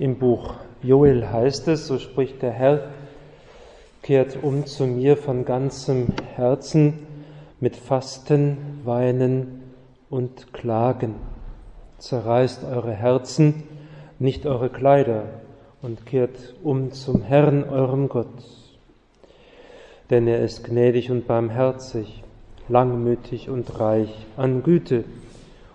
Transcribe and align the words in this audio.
Im 0.00 0.16
Buch 0.16 0.54
Joel 0.82 1.30
heißt 1.30 1.68
es, 1.68 1.86
so 1.86 1.98
spricht 1.98 2.40
der 2.40 2.52
Herr, 2.52 2.84
kehrt 4.00 4.42
um 4.42 4.64
zu 4.64 4.86
mir 4.86 5.18
von 5.18 5.44
ganzem 5.44 6.06
Herzen 6.36 7.06
mit 7.60 7.76
Fasten, 7.76 8.80
Weinen 8.84 9.60
und 10.08 10.54
Klagen. 10.54 11.16
Zerreißt 11.98 12.64
eure 12.64 12.94
Herzen, 12.94 13.64
nicht 14.18 14.46
eure 14.46 14.70
Kleider, 14.70 15.24
und 15.82 16.06
kehrt 16.06 16.54
um 16.62 16.92
zum 16.92 17.20
Herrn, 17.20 17.68
eurem 17.68 18.08
Gott. 18.08 18.26
Denn 20.08 20.26
er 20.26 20.40
ist 20.40 20.64
gnädig 20.64 21.10
und 21.10 21.26
barmherzig, 21.26 22.22
langmütig 22.70 23.50
und 23.50 23.78
reich 23.78 24.24
an 24.38 24.62
Güte, 24.62 25.04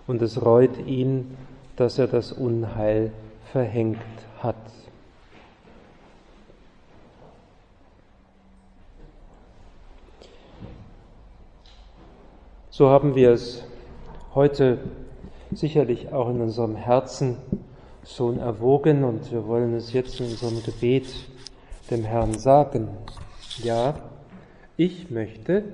und 0.08 0.20
es 0.20 0.44
reut 0.44 0.84
ihn, 0.84 1.36
dass 1.76 2.00
er 2.00 2.08
das 2.08 2.32
Unheil 2.32 3.12
verhängt 3.52 3.98
hat. 4.38 4.56
So 12.70 12.90
haben 12.90 13.14
wir 13.14 13.30
es 13.30 13.64
heute 14.34 14.78
sicherlich 15.50 16.12
auch 16.12 16.28
in 16.28 16.42
unserem 16.42 16.76
Herzen 16.76 17.38
schon 18.04 18.38
erwogen 18.38 19.02
und 19.02 19.32
wir 19.32 19.46
wollen 19.46 19.74
es 19.74 19.94
jetzt 19.94 20.20
in 20.20 20.26
unserem 20.26 20.62
Gebet 20.62 21.06
dem 21.90 22.04
Herrn 22.04 22.34
sagen. 22.34 22.88
Ja, 23.62 23.94
ich 24.76 25.10
möchte 25.10 25.64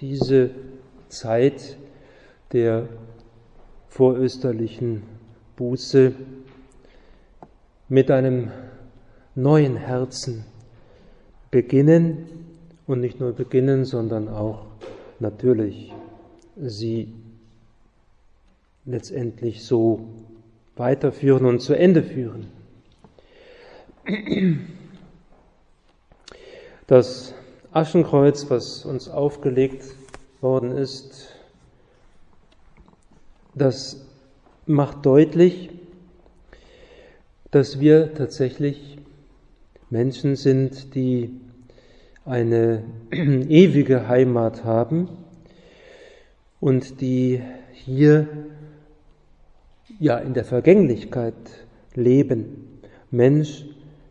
diese 0.00 0.50
Zeit 1.08 1.78
der 2.52 2.86
vorösterlichen 3.88 5.04
Buße 5.56 6.12
mit 7.92 8.10
einem 8.10 8.50
neuen 9.34 9.76
Herzen 9.76 10.46
beginnen 11.50 12.26
und 12.86 13.02
nicht 13.02 13.20
nur 13.20 13.34
beginnen, 13.34 13.84
sondern 13.84 14.28
auch 14.28 14.64
natürlich 15.18 15.92
sie 16.56 17.12
letztendlich 18.86 19.62
so 19.62 20.06
weiterführen 20.74 21.44
und 21.44 21.60
zu 21.60 21.74
Ende 21.74 22.02
führen. 22.02 22.46
Das 26.86 27.34
Aschenkreuz, 27.72 28.48
was 28.48 28.86
uns 28.86 29.10
aufgelegt 29.10 29.84
worden 30.40 30.70
ist, 30.70 31.28
das 33.54 34.06
macht 34.64 35.04
deutlich, 35.04 35.81
dass 37.52 37.78
wir 37.78 38.14
tatsächlich 38.14 38.98
Menschen 39.90 40.36
sind, 40.36 40.94
die 40.94 41.38
eine 42.24 42.82
ewige 43.12 44.08
Heimat 44.08 44.64
haben 44.64 45.08
und 46.60 47.02
die 47.02 47.42
hier 47.72 48.26
ja 50.00 50.16
in 50.16 50.32
der 50.32 50.46
Vergänglichkeit 50.46 51.34
leben. 51.94 52.80
Mensch, 53.10 53.66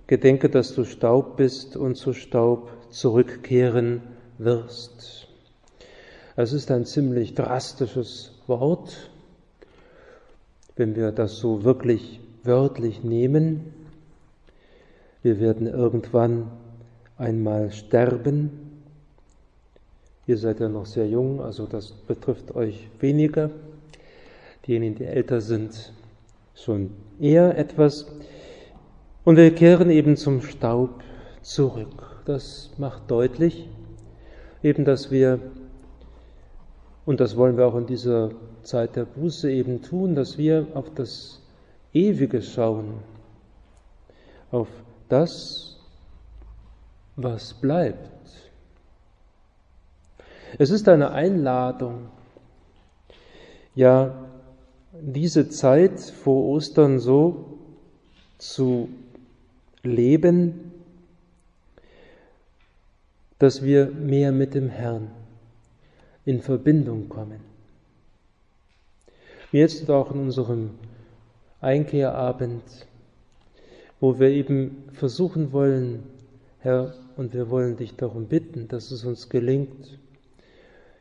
gedenke, 0.05 0.47
dass 0.47 0.75
du 0.75 0.83
Staub 0.83 1.35
bist 1.35 1.75
und 1.75 1.95
zu 1.95 2.13
Staub 2.13 2.69
zurückkehren 2.91 4.03
wirst. 4.37 5.27
Es 6.35 6.53
ist 6.53 6.69
ein 6.69 6.85
ziemlich 6.85 7.33
drastisches 7.33 8.39
Wort, 8.45 9.09
wenn 10.75 10.95
wir 10.95 11.11
das 11.11 11.37
so 11.37 11.63
wirklich 11.63 12.19
wörtlich 12.43 13.03
nehmen. 13.03 13.73
Wir 15.23 15.39
werden 15.39 15.67
irgendwann 15.67 16.51
einmal 17.17 17.71
sterben. 17.71 18.49
Ihr 20.27 20.37
seid 20.37 20.59
ja 20.59 20.69
noch 20.69 20.85
sehr 20.85 21.07
jung, 21.07 21.41
also 21.41 21.65
das 21.65 21.91
betrifft 21.91 22.55
euch 22.55 22.89
weniger. 22.99 23.49
Diejenigen, 24.65 24.95
die 24.95 25.05
älter 25.05 25.41
sind, 25.41 25.93
schon 26.55 26.91
eher 27.19 27.57
etwas. 27.57 28.07
Und 29.23 29.37
wir 29.37 29.53
kehren 29.53 29.89
eben 29.89 30.17
zum 30.17 30.41
Staub 30.41 31.03
zurück. 31.41 32.21
Das 32.25 32.71
macht 32.77 33.09
deutlich, 33.09 33.67
eben, 34.63 34.85
dass 34.85 35.11
wir, 35.11 35.39
und 37.05 37.19
das 37.19 37.35
wollen 37.35 37.57
wir 37.57 37.67
auch 37.67 37.75
in 37.75 37.87
dieser 37.87 38.31
Zeit 38.63 38.95
der 38.95 39.05
Buße 39.05 39.51
eben 39.51 39.81
tun, 39.81 40.15
dass 40.15 40.37
wir 40.37 40.67
auf 40.75 40.91
das 40.93 41.40
Ewige 41.93 42.41
schauen, 42.41 42.99
auf 44.51 44.67
das, 45.09 45.77
was 47.15 47.53
bleibt. 47.53 48.09
Es 50.57 50.69
ist 50.69 50.87
eine 50.89 51.11
Einladung, 51.11 52.09
ja, 53.75 54.29
diese 54.93 55.49
Zeit 55.49 55.99
vor 55.99 56.45
Ostern 56.45 56.99
so 56.99 57.57
zu 58.37 58.89
leben, 59.83 60.71
dass 63.39 63.63
wir 63.63 63.87
mehr 63.87 64.31
mit 64.31 64.53
dem 64.53 64.69
Herrn 64.69 65.09
in 66.25 66.41
Verbindung 66.41 67.09
kommen. 67.09 67.39
Jetzt 69.51 69.89
auch 69.89 70.11
in 70.11 70.19
unserem 70.19 70.71
Einkehrabend, 71.61 72.63
wo 73.99 74.19
wir 74.19 74.29
eben 74.29 74.83
versuchen 74.93 75.51
wollen, 75.51 76.03
Herr, 76.59 76.93
und 77.17 77.33
wir 77.33 77.49
wollen 77.49 77.77
dich 77.77 77.95
darum 77.95 78.25
bitten, 78.25 78.67
dass 78.67 78.89
es 78.89 79.05
uns 79.05 79.29
gelingt, 79.29 79.99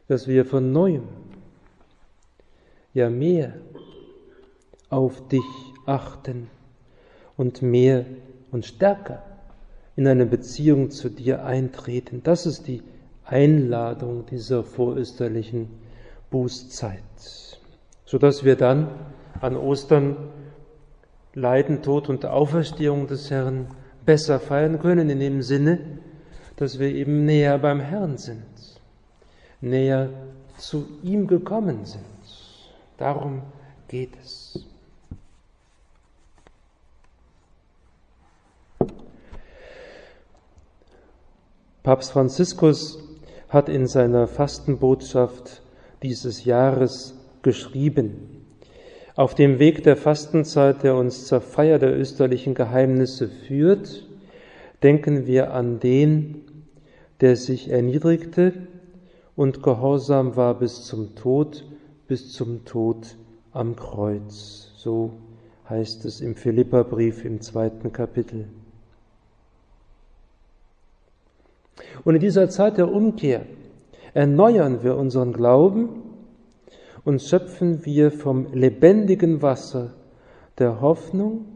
dass 0.06 0.28
wir 0.28 0.44
von 0.44 0.70
neuem, 0.72 1.04
ja 2.92 3.08
mehr 3.08 3.54
auf 4.90 5.28
dich 5.28 5.40
achten 5.86 6.48
und 7.36 7.62
mehr 7.62 8.04
und 8.50 8.66
stärker 8.66 9.22
in 9.96 10.06
eine 10.06 10.26
Beziehung 10.26 10.90
zu 10.90 11.08
dir 11.08 11.44
eintreten. 11.44 12.22
Das 12.22 12.44
ist 12.44 12.66
die 12.66 12.82
Einladung 13.24 14.26
dieser 14.26 14.64
vorösterlichen 14.64 15.68
Bußzeit, 16.30 17.00
sodass 18.04 18.44
wir 18.44 18.56
dann 18.56 18.88
an 19.40 19.56
Ostern 19.56 20.16
Leiden, 21.34 21.82
Tod 21.82 22.08
und 22.08 22.26
Auferstehung 22.26 23.06
des 23.06 23.30
Herrn 23.30 23.68
besser 24.04 24.40
feiern 24.40 24.80
können, 24.80 25.10
in 25.10 25.20
dem 25.20 25.42
Sinne, 25.42 25.98
dass 26.56 26.78
wir 26.78 26.88
eben 26.88 27.24
näher 27.24 27.58
beim 27.58 27.80
Herrn 27.80 28.18
sind, 28.18 28.44
näher 29.60 30.10
zu 30.58 30.86
ihm 31.02 31.26
gekommen 31.26 31.84
sind. 31.84 32.04
Darum 32.98 33.42
geht 33.88 34.10
es. 34.20 34.66
Papst 41.82 42.12
Franziskus 42.12 42.98
hat 43.48 43.68
in 43.68 43.86
seiner 43.86 44.26
Fastenbotschaft 44.26 45.62
dieses 46.02 46.44
Jahres 46.44 47.14
geschrieben, 47.42 48.39
Auf 49.16 49.34
dem 49.34 49.58
Weg 49.58 49.82
der 49.82 49.96
Fastenzeit, 49.96 50.82
der 50.82 50.94
uns 50.94 51.26
zur 51.26 51.40
Feier 51.40 51.78
der 51.78 51.98
österlichen 51.98 52.54
Geheimnisse 52.54 53.28
führt, 53.28 54.06
denken 54.82 55.26
wir 55.26 55.52
an 55.52 55.80
den, 55.80 56.44
der 57.20 57.36
sich 57.36 57.70
erniedrigte 57.70 58.52
und 59.36 59.62
gehorsam 59.62 60.36
war 60.36 60.54
bis 60.58 60.84
zum 60.84 61.14
Tod, 61.16 61.64
bis 62.08 62.32
zum 62.32 62.64
Tod 62.64 63.16
am 63.52 63.76
Kreuz. 63.76 64.72
So 64.76 65.12
heißt 65.68 66.04
es 66.04 66.20
im 66.20 66.36
Philipperbrief 66.36 67.24
im 67.24 67.40
zweiten 67.40 67.92
Kapitel. 67.92 68.46
Und 72.04 72.14
in 72.14 72.20
dieser 72.20 72.48
Zeit 72.48 72.78
der 72.78 72.90
Umkehr 72.90 73.42
erneuern 74.14 74.82
wir 74.82 74.96
unseren 74.96 75.32
Glauben 75.32 76.09
und 77.04 77.22
schöpfen 77.22 77.84
wir 77.84 78.10
vom 78.10 78.52
lebendigen 78.52 79.42
Wasser 79.42 79.94
der 80.58 80.80
Hoffnung 80.80 81.46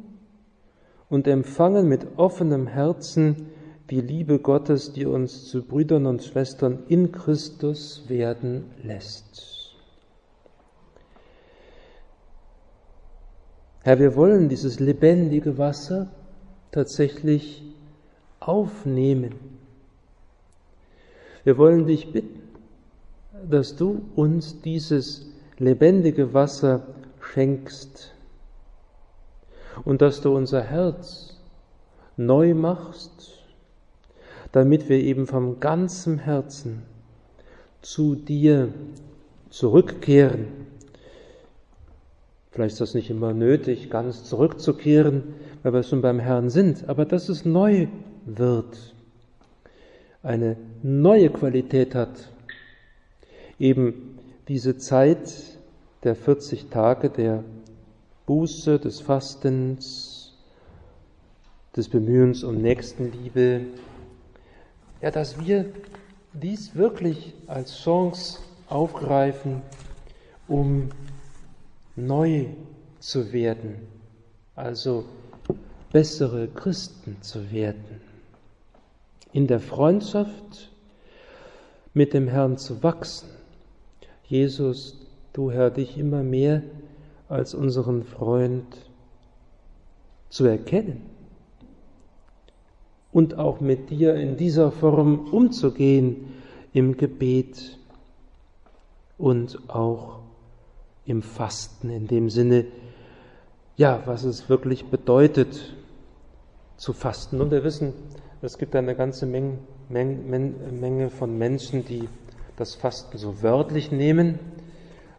und 1.09 1.27
empfangen 1.27 1.89
mit 1.89 2.07
offenem 2.17 2.67
Herzen 2.67 3.51
die 3.91 4.01
Liebe 4.01 4.39
Gottes, 4.39 4.93
die 4.93 5.05
uns 5.05 5.45
zu 5.47 5.63
Brüdern 5.63 6.07
und 6.07 6.23
Schwestern 6.23 6.85
in 6.89 7.13
Christus 7.13 8.05
werden 8.09 8.65
lässt. 8.83 9.75
Herr, 13.83 13.99
wir 13.99 14.17
wollen 14.17 14.49
dieses 14.49 14.81
lebendige 14.81 15.59
Wasser 15.59 16.09
tatsächlich 16.73 17.63
aufnehmen. 18.41 19.35
Wir 21.45 21.59
wollen 21.59 21.87
dich 21.87 22.11
bitten, 22.11 22.41
dass 23.51 23.77
du 23.77 24.01
uns 24.17 24.63
dieses 24.63 25.34
lebendige 25.59 26.35
Wasser 26.35 26.87
schenkst 27.21 28.13
und 29.85 30.03
dass 30.03 30.21
du 30.21 30.35
unser 30.35 30.63
Herz 30.63 31.41
neu 32.17 32.55
machst, 32.55 33.39
damit 34.53 34.89
wir 34.89 34.99
eben 34.99 35.27
vom 35.27 35.61
ganzen 35.61 36.19
Herzen 36.19 36.83
zu 37.83 38.15
dir 38.15 38.73
zurückkehren. 39.51 40.47
Vielleicht 42.51 42.75
ist 42.75 42.81
das 42.81 42.95
nicht 42.95 43.11
immer 43.11 43.33
nötig, 43.33 43.91
ganz 43.91 44.25
zurückzukehren, 44.25 45.35
weil 45.63 45.73
wir 45.73 45.83
schon 45.83 46.03
beim 46.03 46.21
Herrn 46.21 46.51
sind, 46.51 46.89
aber 46.89 47.05
dass 47.05 47.29
es 47.29 47.45
neu 47.45 47.89
wird, 48.27 48.95
eine 50.23 50.57
neue 50.83 51.31
Qualität 51.31 51.97
hat, 51.97 52.31
eben 53.59 54.14
diese 54.49 54.77
Zeit 54.77 55.59
der 56.03 56.15
40 56.15 56.69
Tage 56.69 57.11
der 57.11 57.45
Buße, 58.27 58.79
des 58.79 59.01
Fastens, 59.01 60.35
des 61.77 61.89
Bemühens 61.89 62.45
um 62.45 62.61
Nächstenliebe, 62.61 63.63
ja, 65.01 65.11
dass 65.11 65.39
wir 65.45 65.73
dies 66.33 66.75
wirklich 66.75 67.35
als 67.47 67.79
Chance 67.81 68.41
aufgreifen, 68.69 69.63
um 70.49 70.91
neu 71.97 72.47
zu 73.01 73.33
werden, 73.33 73.87
also 74.55 75.05
bessere 75.93 76.49
Christen 76.49 77.19
zu 77.21 77.53
werden, 77.53 78.01
in 79.33 79.47
der 79.47 79.61
Freundschaft 79.61 80.71
mit 81.93 82.13
dem 82.15 82.29
Herrn 82.29 82.59
zu 82.59 82.83
wachsen. 82.83 83.34
Jesus, 84.35 84.99
du 85.33 85.53
Herr, 85.53 85.71
dich 85.71 85.97
immer 85.97 86.25
mehr 86.25 86.63
als 87.29 87.55
unseren 87.55 88.03
Freund 88.03 88.67
zu 90.29 90.45
erkennen 90.45 91.03
und 93.13 93.39
auch 93.39 93.61
mit 93.61 93.91
dir 93.91 94.17
in 94.17 94.37
dieser 94.37 94.73
Form 94.73 95.29
umzugehen 95.31 96.35
im 96.73 96.97
Gebet 96.97 97.79
und 99.19 99.61
auch 99.69 100.19
im 101.07 101.23
Fasten, 101.23 101.91
in 101.91 102.09
dem 102.09 102.29
Sinne, 102.29 102.65
ja, 103.77 104.03
was 104.05 104.25
es 104.25 104.49
wirklich 104.49 104.87
bedeutet 104.87 105.77
zu 106.77 106.93
fasten. 106.93 107.41
Und 107.41 107.53
wir 107.53 107.63
wissen, 107.63 107.93
es 108.43 108.59
gibt 108.59 108.75
eine 108.75 108.97
ganze 108.97 109.27
Menge, 109.27 109.59
Menge, 109.89 111.11
von 111.11 111.39
Menschen, 111.39 111.85
die 111.85 112.09
das 112.57 112.75
Fasten 112.75 113.19
so 113.19 113.43
wörtlich 113.43 113.91
nehmen, 113.91 114.39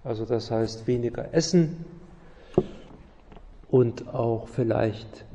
also 0.04 0.26
das 0.26 0.52
heißt 0.52 0.88
weniger 0.88 1.34
essen 1.34 1.86
und 3.70 4.14
auch 4.14 4.48
vielleicht 4.48 5.26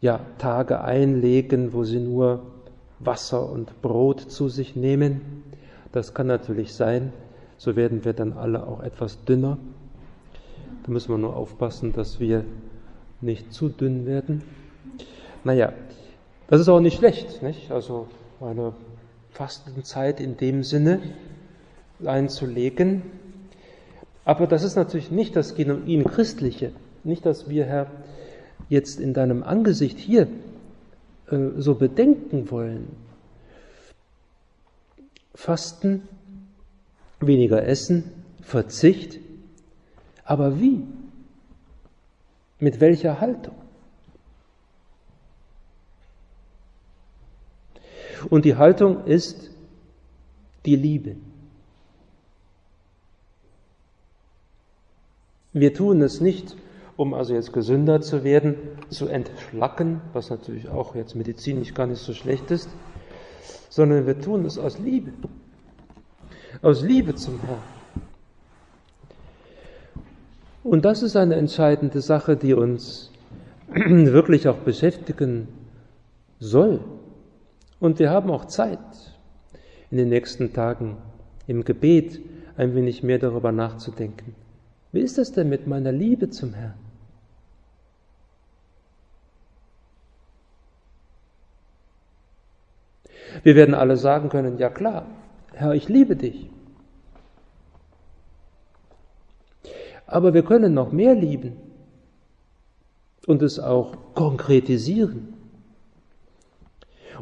ja, 0.00 0.20
Tage 0.38 0.82
einlegen, 0.82 1.72
wo 1.72 1.84
sie 1.84 2.00
nur 2.00 2.42
Wasser 2.98 3.50
und 3.50 3.82
Brot 3.82 4.20
zu 4.20 4.48
sich 4.48 4.76
nehmen. 4.76 5.42
Das 5.92 6.14
kann 6.14 6.26
natürlich 6.26 6.74
sein, 6.74 7.12
so 7.56 7.76
werden 7.76 8.04
wir 8.04 8.12
dann 8.12 8.34
alle 8.34 8.66
auch 8.66 8.82
etwas 8.82 9.24
dünner. 9.24 9.58
Da 10.84 10.92
müssen 10.92 11.12
wir 11.12 11.18
nur 11.18 11.36
aufpassen, 11.36 11.92
dass 11.92 12.20
wir 12.20 12.44
nicht 13.20 13.52
zu 13.52 13.68
dünn 13.68 14.06
werden. 14.06 14.42
Naja, 15.44 15.72
das 16.48 16.60
ist 16.60 16.68
auch 16.68 16.80
nicht 16.80 16.98
schlecht, 16.98 17.42
nicht? 17.42 17.70
Also 17.70 18.06
eine 18.40 18.72
Fastenzeit 19.30 20.20
in 20.20 20.36
dem 20.36 20.62
Sinne 20.62 21.00
einzulegen. 22.04 23.02
Aber 24.24 24.46
das 24.46 24.62
ist 24.62 24.76
natürlich 24.76 25.10
nicht 25.10 25.34
das 25.36 25.54
genuin 25.54 26.04
Christliche. 26.04 26.72
Nicht, 27.04 27.24
dass 27.26 27.48
wir, 27.48 27.64
Herr, 27.64 27.90
jetzt 28.68 29.00
in 29.00 29.14
deinem 29.14 29.42
Angesicht 29.42 29.98
hier 29.98 30.28
äh, 31.30 31.48
so 31.56 31.74
bedenken 31.74 32.50
wollen. 32.50 32.88
Fasten, 35.34 36.02
weniger 37.20 37.66
Essen, 37.66 38.04
Verzicht, 38.42 39.18
aber 40.24 40.60
wie? 40.60 40.82
Mit 42.58 42.80
welcher 42.80 43.20
Haltung? 43.20 43.54
Und 48.28 48.44
die 48.44 48.56
Haltung 48.56 49.06
ist 49.06 49.50
die 50.66 50.76
Liebe. 50.76 51.16
Wir 55.52 55.74
tun 55.74 56.00
es 56.02 56.20
nicht, 56.20 56.56
um 56.96 57.14
also 57.14 57.34
jetzt 57.34 57.52
gesünder 57.52 58.00
zu 58.00 58.24
werden, 58.24 58.56
zu 58.88 59.08
entschlacken, 59.08 60.00
was 60.12 60.30
natürlich 60.30 60.68
auch 60.68 60.94
jetzt 60.94 61.14
medizinisch 61.16 61.74
gar 61.74 61.86
nicht 61.86 62.00
so 62.00 62.12
schlecht 62.12 62.50
ist, 62.50 62.68
sondern 63.68 64.06
wir 64.06 64.20
tun 64.20 64.44
es 64.44 64.58
aus 64.58 64.78
Liebe. 64.78 65.12
Aus 66.62 66.82
Liebe 66.82 67.14
zum 67.14 67.40
Herrn. 67.40 67.58
Und 70.62 70.84
das 70.84 71.02
ist 71.02 71.16
eine 71.16 71.36
entscheidende 71.36 72.00
Sache, 72.00 72.36
die 72.36 72.54
uns 72.54 73.10
wirklich 73.72 74.46
auch 74.46 74.58
beschäftigen 74.58 75.48
soll. 76.38 76.80
Und 77.80 77.98
wir 77.98 78.10
haben 78.10 78.30
auch 78.30 78.44
Zeit, 78.44 78.78
in 79.90 79.96
den 79.96 80.10
nächsten 80.10 80.52
Tagen 80.52 80.98
im 81.46 81.64
Gebet 81.64 82.20
ein 82.56 82.74
wenig 82.74 83.02
mehr 83.02 83.18
darüber 83.18 83.52
nachzudenken. 83.52 84.34
Wie 84.92 85.00
ist 85.00 85.18
das 85.18 85.32
denn 85.32 85.48
mit 85.48 85.66
meiner 85.66 85.92
Liebe 85.92 86.30
zum 86.30 86.54
Herrn? 86.54 86.74
Wir 93.42 93.54
werden 93.54 93.74
alle 93.74 93.96
sagen 93.96 94.28
können, 94.28 94.58
ja 94.58 94.68
klar, 94.68 95.06
Herr, 95.52 95.74
ich 95.74 95.88
liebe 95.88 96.16
dich. 96.16 96.50
Aber 100.06 100.34
wir 100.34 100.42
können 100.42 100.74
noch 100.74 100.90
mehr 100.90 101.14
lieben 101.14 101.56
und 103.26 103.42
es 103.42 103.60
auch 103.60 103.96
konkretisieren. 104.14 105.34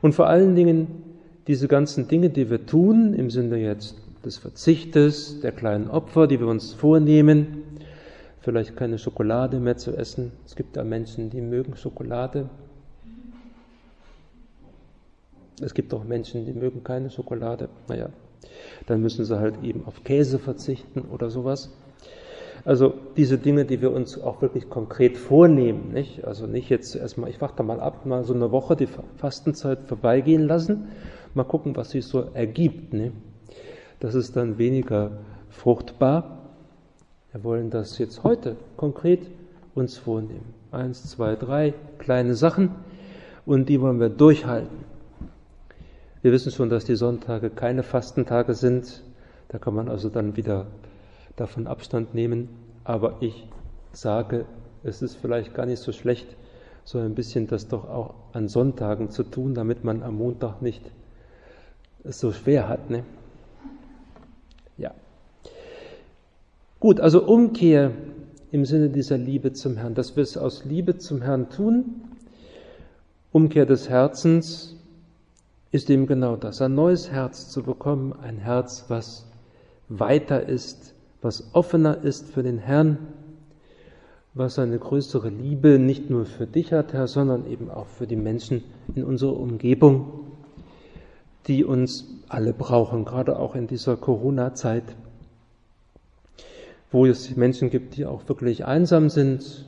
Und 0.01 0.15
vor 0.15 0.29
allen 0.29 0.55
Dingen 0.55 1.03
diese 1.47 1.69
ganzen 1.69 2.09
Dinge, 2.09 2.31
die 2.31 2.49
wir 2.49 2.65
tun, 2.65 3.13
im 3.13 3.31
Sinne 3.31 3.59
jetzt 3.59 3.97
des 4.25 4.39
Verzichtes, 4.39 5.41
der 5.41 5.53
kleinen 5.53 5.89
Opfer, 5.89 6.27
die 6.27 6.41
wir 6.41 6.47
uns 6.47 6.75
vornehmen, 6.75 7.63
vielleicht 8.41 8.77
keine 8.77 8.99
Schokolade 8.99 9.61
mehr 9.61 9.77
zu 9.77 9.97
essen. 9.97 10.33
Es 10.47 10.57
gibt 10.57 10.77
da 10.77 10.85
Menschen, 10.85 11.31
die 11.31 11.41
mögen 11.41 11.77
Schokolade. 11.77 12.49
Es 15.61 15.75
gibt 15.75 15.93
auch 15.93 16.05
Menschen, 16.05 16.47
die 16.47 16.53
mögen 16.53 16.85
keine 16.85 17.11
Schokolade. 17.11 17.69
Naja, 17.89 18.11
dann 18.87 19.03
müssen 19.03 19.25
sie 19.25 19.39
halt 19.39 19.63
eben 19.63 19.85
auf 19.87 20.05
Käse 20.05 20.39
verzichten 20.39 21.03
oder 21.03 21.31
sowas. 21.31 21.71
Also 22.65 22.95
diese 23.17 23.39
Dinge, 23.39 23.65
die 23.65 23.81
wir 23.81 23.93
uns 23.93 24.21
auch 24.21 24.43
wirklich 24.43 24.69
konkret 24.69 25.17
vornehmen, 25.17 25.93
nicht? 25.93 26.25
Also 26.25 26.47
nicht 26.47 26.69
jetzt 26.69 26.95
erstmal, 26.97 27.31
ich 27.31 27.41
warte 27.41 27.63
mal 27.63 27.81
ab, 27.81 28.05
mal 28.05 28.25
so 28.25 28.35
eine 28.35 28.51
Woche 28.51 28.77
die 28.77 28.89
Fastenzeit 29.17 29.81
vorbeigehen 29.87 30.47
lassen, 30.47 30.89
mal 31.35 31.45
gucken, 31.45 31.77
was 31.77 31.91
sich 31.91 32.05
so 32.05 32.27
ergibt. 32.35 32.93
Ne? 32.93 33.13
Das 34.01 34.15
ist 34.15 34.37
dann 34.37 34.59
weniger 34.59 35.11
fruchtbar. 35.51 36.39
Wir 37.33 37.45
wollen 37.45 37.71
das 37.71 37.99
jetzt 37.99 38.25
heute 38.25 38.57
konkret 38.77 39.21
uns 39.75 39.97
vornehmen. 39.97 40.55
Eins, 40.71 41.11
zwei, 41.11 41.37
drei 41.37 41.75
kleine 41.99 42.35
Sachen 42.35 42.71
und 43.47 43.69
die 43.69 43.81
wollen 43.81 44.01
wir 44.01 44.09
durchhalten. 44.09 44.85
Wir 46.23 46.33
wissen 46.33 46.53
schon, 46.53 46.69
dass 46.69 46.85
die 46.85 46.97
Sonntage 46.97 47.51
keine 47.51 47.83
Fastentage 47.83 48.55
sind. 48.55 49.03
Da 49.49 49.59
kann 49.59 49.75
man 49.75 49.89
also 49.89 50.09
dann 50.09 50.37
wieder 50.37 50.67
davon 51.37 51.67
Abstand 51.67 52.15
nehmen. 52.15 52.49
Aber 52.85 53.17
ich 53.21 53.47
sage, 53.93 54.45
es 54.83 55.03
ist 55.03 55.17
vielleicht 55.17 55.55
gar 55.55 55.67
nicht 55.67 55.81
so 55.81 55.93
schlecht, 55.93 56.37
so 56.85 56.99
ein 56.99 57.15
bisschen 57.15 57.47
das 57.47 57.69
doch 57.69 57.89
auch 57.89 58.15
an 58.33 58.49
Sonntagen 58.49 59.11
zu 59.11 59.23
tun, 59.23 59.55
damit 59.55 59.85
man 59.85 60.03
am 60.03 60.17
Montag 60.17 60.63
nicht 60.63 60.91
es 62.05 62.21
so 62.21 62.33
schwer 62.33 62.69
hat. 62.69 62.91
Ne? 62.91 63.05
Ja. 64.77 64.93
Gut, 66.81 67.01
also 67.01 67.25
Umkehr 67.25 67.91
im 68.53 68.65
Sinne 68.65 68.89
dieser 68.89 69.19
Liebe 69.19 69.53
zum 69.53 69.77
Herrn, 69.77 69.95
dass 69.95 70.15
wir 70.15 70.23
es 70.23 70.37
aus 70.37 70.65
Liebe 70.65 70.97
zum 70.97 71.23
Herrn 71.23 71.51
tun. 71.51 72.03
Umkehr 73.33 73.67
des 73.67 73.89
Herzens 73.89 74.77
ist 75.73 75.91
eben 75.91 76.07
genau 76.07 76.37
das, 76.37 76.63
ein 76.63 76.77
neues 76.77 77.11
Herz 77.11 77.51
zu 77.51 77.65
bekommen, 77.65 78.13
ein 78.13 78.39
Herz, 78.39 78.85
was 78.87 79.27
weiter 79.89 80.49
ist, 80.49 80.95
was 81.21 81.53
offener 81.53 82.05
ist 82.05 82.31
für 82.31 82.45
den 82.45 82.59
Herrn, 82.59 82.99
was 84.35 84.61
eine 84.61 84.79
größere 84.79 85.31
Liebe 85.31 85.81
nicht 85.81 86.11
nur 86.11 86.27
für 86.27 86.47
dich 86.47 86.73
hat, 86.73 86.93
Herr, 86.93 87.09
sondern 87.09 87.51
eben 87.51 87.71
auch 87.71 87.89
für 87.89 88.07
die 88.07 88.15
Menschen 88.15 88.63
in 88.95 89.03
unserer 89.03 89.37
Umgebung, 89.37 90.29
die 91.49 91.65
uns 91.65 92.07
alle 92.29 92.53
brauchen, 92.53 93.05
gerade 93.05 93.37
auch 93.37 93.57
in 93.57 93.67
dieser 93.67 93.97
Corona-Zeit, 93.97 94.85
wo 96.91 97.07
es 97.07 97.37
Menschen 97.37 97.71
gibt, 97.71 97.97
die 97.97 98.07
auch 98.07 98.29
wirklich 98.29 98.65
einsam 98.65 99.11
sind. 99.11 99.67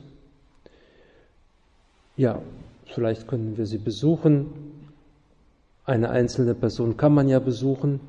Ja, 2.17 2.41
vielleicht 2.85 3.27
können 3.27 3.57
wir 3.57 3.65
sie 3.65 3.77
besuchen. 3.77 4.47
Eine 5.85 6.09
einzelne 6.09 6.55
Person 6.55 6.97
kann 6.97 7.13
man 7.13 7.27
ja 7.27 7.39
besuchen 7.39 7.99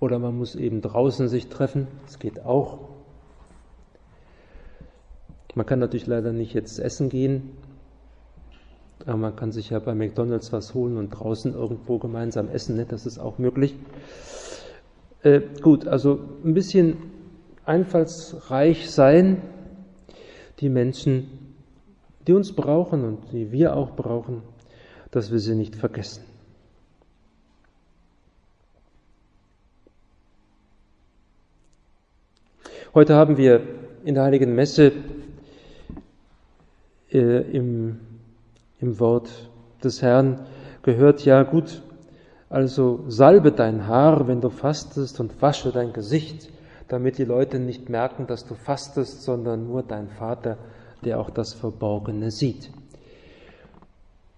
oder 0.00 0.18
man 0.18 0.36
muss 0.36 0.54
eben 0.54 0.80
draußen 0.80 1.28
sich 1.28 1.48
treffen. 1.48 1.86
Das 2.06 2.18
geht 2.18 2.44
auch. 2.44 2.80
Man 5.54 5.66
kann 5.66 5.78
natürlich 5.78 6.06
leider 6.06 6.32
nicht 6.32 6.54
jetzt 6.54 6.78
essen 6.78 7.10
gehen, 7.10 7.50
aber 9.04 9.18
man 9.18 9.36
kann 9.36 9.52
sich 9.52 9.70
ja 9.70 9.78
bei 9.78 9.94
McDonalds 9.94 10.52
was 10.52 10.72
holen 10.72 10.96
und 10.96 11.10
draußen 11.10 11.52
irgendwo 11.52 11.98
gemeinsam 11.98 12.48
essen. 12.48 12.76
Ne? 12.76 12.86
Das 12.86 13.04
ist 13.04 13.18
auch 13.18 13.38
möglich. 13.38 13.74
Äh, 15.22 15.42
gut, 15.60 15.86
also 15.86 16.20
ein 16.44 16.54
bisschen 16.54 16.96
einfallsreich 17.64 18.90
sein, 18.90 19.42
die 20.60 20.68
Menschen, 20.68 21.56
die 22.26 22.32
uns 22.32 22.52
brauchen 22.54 23.04
und 23.04 23.32
die 23.32 23.52
wir 23.52 23.76
auch 23.76 23.96
brauchen, 23.96 24.42
dass 25.10 25.30
wir 25.30 25.38
sie 25.38 25.54
nicht 25.54 25.76
vergessen. 25.76 26.24
Heute 32.94 33.14
haben 33.14 33.38
wir 33.38 33.62
in 34.04 34.14
der 34.14 34.24
Heiligen 34.24 34.54
Messe 34.54 34.92
äh, 37.10 37.40
im, 37.56 37.98
im 38.80 39.00
Wort 39.00 39.50
des 39.82 40.02
Herrn 40.02 40.46
gehört, 40.82 41.24
ja 41.24 41.42
gut, 41.42 41.82
also 42.50 43.04
salbe 43.08 43.50
dein 43.50 43.86
Haar, 43.86 44.28
wenn 44.28 44.42
du 44.42 44.50
fastest, 44.50 45.20
und 45.20 45.40
wasche 45.40 45.72
dein 45.72 45.94
Gesicht, 45.94 46.50
damit 46.88 47.18
die 47.18 47.24
Leute 47.24 47.58
nicht 47.58 47.88
merken, 47.88 48.26
dass 48.26 48.46
du 48.46 48.54
fastest, 48.54 49.22
sondern 49.22 49.66
nur 49.66 49.82
dein 49.82 50.08
Vater, 50.08 50.58
der 51.04 51.20
auch 51.20 51.30
das 51.30 51.54
Verborgene 51.54 52.30
sieht. 52.30 52.70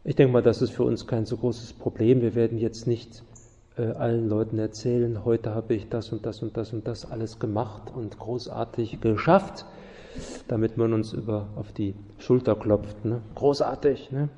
Ich 0.05 0.17
denke 0.17 0.33
mal, 0.33 0.43
das 0.43 0.61
ist 0.61 0.73
für 0.73 0.85
uns 0.85 1.07
kein 1.07 1.25
so 1.25 1.37
großes 1.37 1.73
Problem. 1.73 2.21
Wir 2.21 2.35
werden 2.35 2.59
jetzt 2.59 2.87
nicht 2.87 3.23
äh, 3.77 3.87
allen 3.87 4.29
Leuten 4.29 4.59
erzählen, 4.59 5.25
heute 5.25 5.55
habe 5.55 5.75
ich 5.75 5.89
das 5.89 6.13
und 6.13 6.27
das 6.27 6.43
und 6.43 6.57
das 6.57 6.73
und 6.73 6.87
das 6.87 7.11
alles 7.11 7.39
gemacht 7.39 7.91
und 7.95 8.19
großartig 8.19 9.01
geschafft, 9.01 9.65
damit 10.47 10.77
man 10.77 10.93
uns 10.93 11.13
über 11.13 11.49
auf 11.57 11.73
die 11.73 11.95
Schulter 12.19 12.55
klopft. 12.55 13.05
Ne? 13.05 13.23
Großartig, 13.35 14.13
ne? 14.13 14.29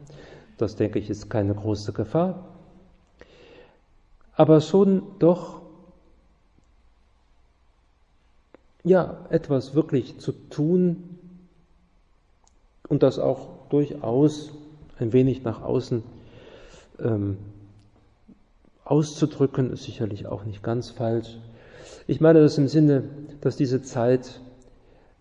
das 0.57 0.77
denke 0.77 0.99
ich 0.99 1.11
ist 1.11 1.29
keine 1.29 1.55
große 1.55 1.93
Gefahr. 1.93 2.47
Aber 4.35 4.61
schon 4.61 5.03
doch, 5.19 5.63
ja, 8.87 9.27
etwas 9.31 9.75
wirklich 9.75 10.19
zu 10.19 10.31
tun 10.31 11.19
und 12.89 13.03
das 13.03 13.19
auch 13.19 13.69
durchaus 13.69 14.53
ein 15.01 15.13
wenig 15.13 15.43
nach 15.43 15.61
außen 15.61 16.05
ähm, 17.01 17.37
auszudrücken, 18.85 19.73
ist 19.73 19.83
sicherlich 19.83 20.29
auch 20.29 20.45
nicht 20.45 20.63
ganz 20.63 20.91
falsch. 20.91 21.37
Ich 22.07 22.21
meine 22.21 22.41
das 22.41 22.59
im 22.59 22.69
Sinne, 22.69 23.03
dass 23.41 23.57
diese 23.57 23.83
Zeit 23.83 24.41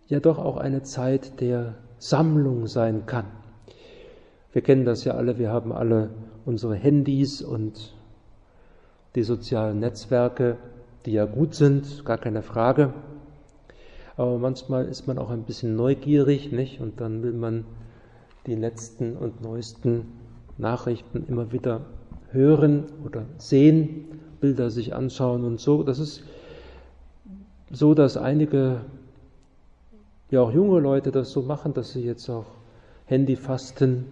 ja 0.08 0.20
doch 0.20 0.38
auch 0.38 0.58
eine 0.58 0.84
Zeit 0.84 1.42
der 1.42 1.74
Sammlung 1.98 2.68
sein 2.68 3.08
kann. 3.08 3.26
Wir 4.54 4.62
kennen 4.62 4.86
das 4.86 5.06
ja 5.06 5.16
alle, 5.16 5.40
wir 5.40 5.50
haben 5.50 5.72
alle 5.72 6.12
unsere 6.46 6.76
Handys 6.76 7.42
und 7.42 7.96
die 9.16 9.24
sozialen 9.24 9.80
Netzwerke, 9.80 10.58
die 11.08 11.14
ja 11.14 11.26
gut 11.26 11.56
sind, 11.56 12.06
gar 12.06 12.20
keine 12.20 12.44
Frage. 12.44 12.94
Aber 14.18 14.38
manchmal 14.38 14.86
ist 14.86 15.08
man 15.08 15.18
auch 15.18 15.30
ein 15.30 15.44
bisschen 15.44 15.76
neugierig, 15.76 16.52
nicht? 16.52 16.80
Und 16.80 17.02
dann 17.02 17.22
will 17.24 17.34
man 17.34 17.66
die 18.46 18.56
letzten 18.56 19.18
und 19.18 19.42
neuesten 19.42 20.06
Nachrichten 20.58 21.26
immer 21.28 21.52
wieder 21.52 21.82
hören 22.32 22.86
oder 23.04 23.24
sehen, 23.38 24.06
Bilder 24.40 24.70
sich 24.70 24.94
anschauen 24.94 25.44
und 25.44 25.60
so. 25.60 25.84
Das 25.84 26.00
ist 26.00 26.24
so, 27.72 27.94
dass 27.94 28.16
einige, 28.16 28.82
ja 30.30 30.42
auch 30.42 30.52
junge 30.52 30.80
Leute 30.80 31.12
das 31.12 31.32
so 31.32 31.42
machen, 31.42 31.74
dass 31.74 31.92
sie 31.92 32.04
jetzt 32.04 32.30
auch 32.30 32.46
Handyfasten 33.06 34.06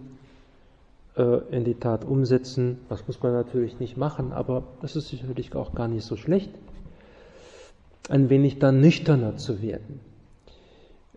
äh, 1.16 1.38
in 1.50 1.64
die 1.64 1.74
Tat 1.74 2.04
umsetzen. 2.04 2.78
Das 2.88 3.06
muss 3.06 3.22
man 3.22 3.32
natürlich 3.32 3.78
nicht 3.80 3.96
machen, 3.96 4.32
aber 4.32 4.64
das 4.82 4.96
ist 4.96 5.08
sicherlich 5.08 5.54
auch 5.54 5.74
gar 5.74 5.88
nicht 5.88 6.04
so 6.04 6.16
schlecht, 6.16 6.50
ein 8.08 8.30
wenig 8.30 8.58
dann 8.58 8.80
nüchterner 8.80 9.36
zu 9.36 9.62
werden. 9.62 10.00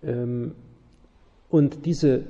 Ähm, 0.03 0.55
und 1.49 1.85
diese 1.85 2.23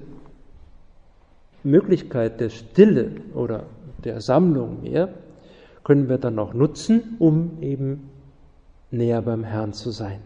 Möglichkeit 1.63 2.39
der 2.39 2.49
Stille 2.49 3.11
oder 3.33 3.65
der 4.03 4.21
Sammlung 4.21 4.81
mehr, 4.81 5.09
können 5.83 6.09
wir 6.09 6.17
dann 6.17 6.37
auch 6.37 6.53
nutzen, 6.53 7.15
um 7.17 7.61
eben 7.61 8.09
näher 8.91 9.21
beim 9.21 9.43
Herrn 9.43 9.73
zu 9.73 9.91
sein. 9.91 10.19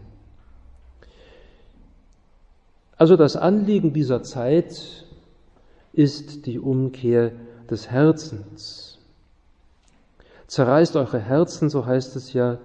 Also 2.96 3.16
das 3.16 3.36
Anliegen 3.36 3.92
dieser 3.92 4.22
Zeit 4.22 5.06
ist 5.92 6.46
die 6.46 6.58
Umkehr 6.58 7.32
des 7.70 7.90
Herzens. 7.90 8.98
Zerreißt 10.46 10.96
eure 10.96 11.18
Herzen, 11.18 11.70
so 11.70 11.86
heißt 11.86 12.16
es 12.16 12.32
ja 12.32 12.58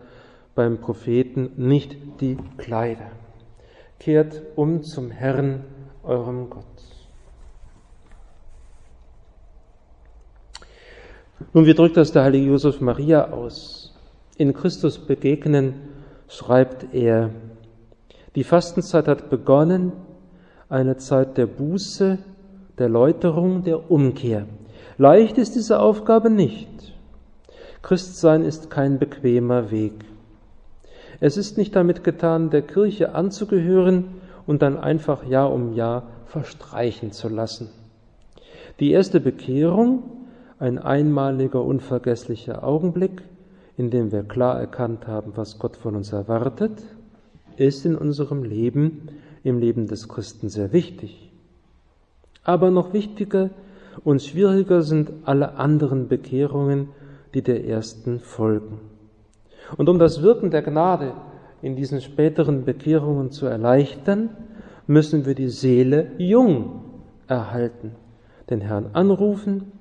beim 0.57 0.79
Propheten, 0.79 1.51
nicht 1.55 1.95
die 2.19 2.35
Kleider. 2.57 3.11
Kehrt 3.99 4.41
um 4.55 4.81
zum 4.81 5.11
Herrn, 5.11 5.63
eurem 6.03 6.49
Gott. 6.49 6.65
Nun, 11.53 11.67
wie 11.67 11.75
drückt 11.75 11.95
das 11.95 12.11
der 12.11 12.23
heilige 12.23 12.47
Josef 12.47 12.81
Maria 12.81 13.29
aus? 13.29 13.95
In 14.37 14.55
Christus 14.55 14.97
begegnen, 14.97 15.75
schreibt 16.27 16.91
er, 16.91 17.29
die 18.33 18.43
Fastenzeit 18.43 19.07
hat 19.07 19.29
begonnen, 19.29 19.91
eine 20.69 20.97
Zeit 20.97 21.37
der 21.37 21.45
Buße, 21.45 22.17
der 22.79 22.89
Läuterung, 22.89 23.63
der 23.63 23.91
Umkehr. 23.91 24.47
Leicht 24.97 25.37
ist 25.37 25.55
diese 25.55 25.79
Aufgabe 25.79 26.31
nicht. 26.31 26.67
Christsein 27.83 28.43
ist 28.43 28.71
kein 28.71 28.97
bequemer 28.97 29.69
Weg. 29.69 29.93
Es 31.19 31.37
ist 31.37 31.57
nicht 31.57 31.75
damit 31.75 32.03
getan, 32.03 32.49
der 32.49 32.61
Kirche 32.61 33.15
anzugehören 33.15 34.05
und 34.45 34.61
dann 34.61 34.77
einfach 34.77 35.25
Jahr 35.25 35.51
um 35.51 35.73
Jahr 35.73 36.03
verstreichen 36.25 37.11
zu 37.11 37.29
lassen. 37.29 37.69
Die 38.79 38.91
erste 38.91 39.19
Bekehrung 39.19 40.03
ein 40.59 40.79
einmaliger, 40.79 41.63
unvergesslicher 41.63 42.63
Augenblick, 42.63 43.21
in 43.77 43.89
dem 43.89 44.11
wir 44.11 44.23
klar 44.23 44.59
erkannt 44.59 45.07
haben, 45.07 45.33
was 45.35 45.59
Gott 45.59 45.77
von 45.77 45.95
uns 45.95 46.11
erwartet, 46.11 46.83
ist 47.57 47.85
in 47.85 47.95
unserem 47.95 48.43
Leben, 48.43 49.09
im 49.43 49.59
Leben 49.59 49.87
des 49.87 50.07
Christen 50.07 50.49
sehr 50.49 50.73
wichtig. 50.73 51.31
Aber 52.43 52.71
noch 52.71 52.93
wichtiger 52.93 53.49
und 54.03 54.21
schwieriger 54.21 54.81
sind 54.81 55.11
alle 55.25 55.55
anderen 55.55 56.07
Bekehrungen, 56.07 56.89
die 57.33 57.41
der 57.41 57.65
ersten 57.65 58.19
folgen. 58.19 58.79
Und 59.75 59.89
um 59.89 59.99
das 59.99 60.21
Wirken 60.21 60.51
der 60.51 60.61
Gnade 60.61 61.13
in 61.61 61.75
diesen 61.75 62.01
späteren 62.01 62.63
Bekehrungen 62.63 63.31
zu 63.31 63.45
erleichtern, 63.47 64.29
müssen 64.85 65.25
wir 65.25 65.35
die 65.35 65.49
Seele 65.49 66.11
jung 66.17 66.83
erhalten, 67.27 67.95
den 68.49 68.61
Herrn 68.61 68.91
anrufen, 68.93 69.73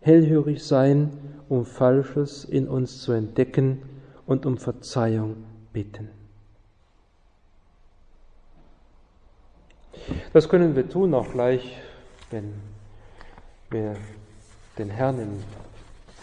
hellhörig 0.00 0.62
sein, 0.62 1.10
um 1.48 1.64
Falsches 1.64 2.44
in 2.44 2.68
uns 2.68 3.00
zu 3.02 3.12
entdecken 3.12 3.82
und 4.26 4.44
um 4.44 4.58
Verzeihung 4.58 5.36
bitten. 5.72 6.08
Das 10.32 10.48
können 10.48 10.76
wir 10.76 10.88
tun 10.88 11.14
auch 11.14 11.32
gleich, 11.32 11.78
wenn 12.30 12.52
wir 13.70 13.96
den 14.78 14.90
Herrn 14.90 15.18
in 15.18 15.28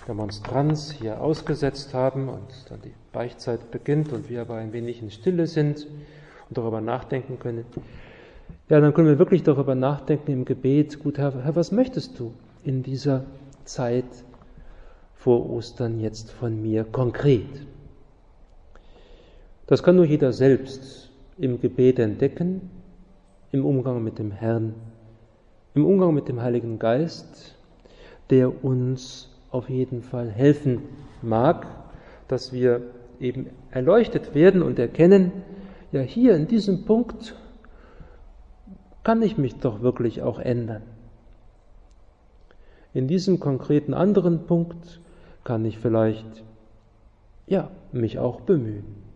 der 0.07 0.15
Monstranz 0.15 0.91
hier 0.91 1.21
ausgesetzt 1.21 1.93
haben 1.93 2.29
und 2.29 2.69
dann 2.69 2.81
die 2.81 2.93
Beichtzeit 3.11 3.71
beginnt 3.71 4.13
und 4.13 4.29
wir 4.29 4.41
aber 4.41 4.55
ein 4.55 4.71
wenig 4.71 5.01
in 5.01 5.11
Stille 5.11 5.47
sind 5.47 5.85
und 6.47 6.57
darüber 6.57 6.79
nachdenken 6.79 7.39
können. 7.39 7.65
Ja, 8.69 8.79
dann 8.79 8.93
können 8.93 9.09
wir 9.09 9.19
wirklich 9.19 9.43
darüber 9.43 9.75
nachdenken 9.75 10.31
im 10.31 10.45
Gebet, 10.45 10.99
gut 10.99 11.17
Herr, 11.17 11.43
Herr, 11.43 11.55
was 11.57 11.73
möchtest 11.73 12.19
du 12.19 12.33
in 12.63 12.83
dieser 12.83 13.25
Zeit 13.65 14.05
vor 15.15 15.49
Ostern 15.49 15.99
jetzt 15.99 16.31
von 16.31 16.61
mir 16.61 16.85
konkret? 16.85 17.65
Das 19.65 19.83
kann 19.83 19.97
nur 19.97 20.05
jeder 20.05 20.31
selbst 20.31 21.11
im 21.37 21.59
Gebet 21.59 21.99
entdecken, 21.99 22.69
im 23.51 23.65
Umgang 23.65 24.01
mit 24.03 24.19
dem 24.19 24.31
Herrn, 24.31 24.73
im 25.73 25.85
Umgang 25.85 26.13
mit 26.13 26.29
dem 26.29 26.41
Heiligen 26.41 26.79
Geist, 26.79 27.55
der 28.29 28.63
uns 28.63 29.29
auf 29.51 29.69
jeden 29.69 30.01
Fall 30.01 30.29
helfen 30.29 30.81
mag, 31.21 31.67
dass 32.27 32.51
wir 32.51 32.81
eben 33.19 33.47
erleuchtet 33.71 34.35
werden 34.35 34.61
und 34.61 34.79
erkennen, 34.79 35.31
ja 35.91 36.01
hier 36.01 36.35
in 36.35 36.47
diesem 36.47 36.85
Punkt 36.85 37.35
kann 39.03 39.21
ich 39.21 39.37
mich 39.37 39.55
doch 39.55 39.81
wirklich 39.81 40.21
auch 40.21 40.39
ändern. 40.39 40.83
In 42.93 43.07
diesem 43.07 43.39
konkreten 43.39 43.93
anderen 43.93 44.45
Punkt 44.47 44.99
kann 45.43 45.63
ich 45.65 45.79
vielleicht 45.79 46.43
ja 47.45 47.71
mich 47.91 48.19
auch 48.19 48.41
bemühen. 48.41 49.06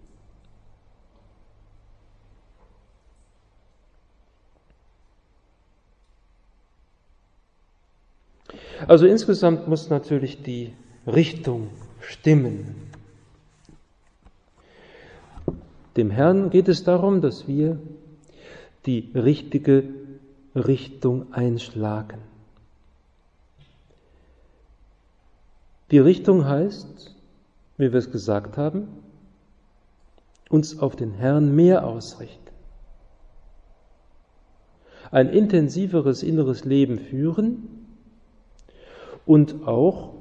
Also 8.87 9.05
insgesamt 9.05 9.67
muss 9.67 9.89
natürlich 9.89 10.41
die 10.43 10.73
Richtung 11.05 11.69
stimmen. 11.99 12.75
Dem 15.97 16.09
Herrn 16.09 16.49
geht 16.49 16.67
es 16.67 16.83
darum, 16.83 17.21
dass 17.21 17.47
wir 17.47 17.79
die 18.85 19.11
richtige 19.13 19.83
Richtung 20.55 21.33
einschlagen. 21.33 22.19
Die 25.91 25.99
Richtung 25.99 26.45
heißt, 26.45 27.15
wie 27.77 27.91
wir 27.91 27.99
es 27.99 28.11
gesagt 28.11 28.57
haben, 28.57 28.87
uns 30.49 30.79
auf 30.79 30.95
den 30.95 31.13
Herrn 31.13 31.53
mehr 31.55 31.85
ausrichten. 31.85 32.39
Ein 35.11 35.29
intensiveres 35.29 36.23
inneres 36.23 36.63
Leben 36.63 36.97
führen, 36.97 37.80
und 39.31 39.65
auch 39.65 40.11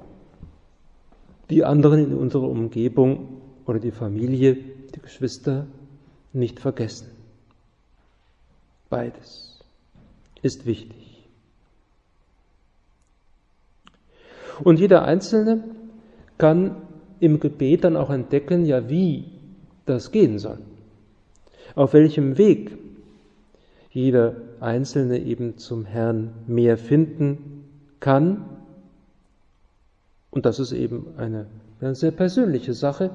die 1.50 1.64
anderen 1.64 2.12
in 2.12 2.14
unserer 2.14 2.48
Umgebung 2.48 3.40
oder 3.66 3.80
die 3.80 3.90
Familie, 3.90 4.54
die 4.54 5.00
Geschwister 5.00 5.66
nicht 6.32 6.60
vergessen. 6.60 7.08
Beides 8.88 9.64
ist 10.42 10.64
wichtig. 10.64 11.26
Und 14.62 14.78
jeder 14.78 15.02
Einzelne 15.02 15.64
kann 16.38 16.76
im 17.18 17.40
Gebet 17.40 17.82
dann 17.82 17.96
auch 17.96 18.10
entdecken, 18.10 18.64
ja, 18.64 18.88
wie 18.88 19.24
das 19.86 20.12
gehen 20.12 20.38
soll. 20.38 20.60
Auf 21.74 21.94
welchem 21.94 22.38
Weg 22.38 22.78
jeder 23.90 24.36
Einzelne 24.60 25.18
eben 25.18 25.58
zum 25.58 25.84
Herrn 25.84 26.32
mehr 26.46 26.78
finden 26.78 27.64
kann 27.98 28.59
und 30.30 30.46
das 30.46 30.58
ist 30.58 30.72
eben 30.72 31.14
eine, 31.16 31.46
eine 31.80 31.94
sehr 31.94 32.12
persönliche 32.12 32.74
Sache, 32.74 33.10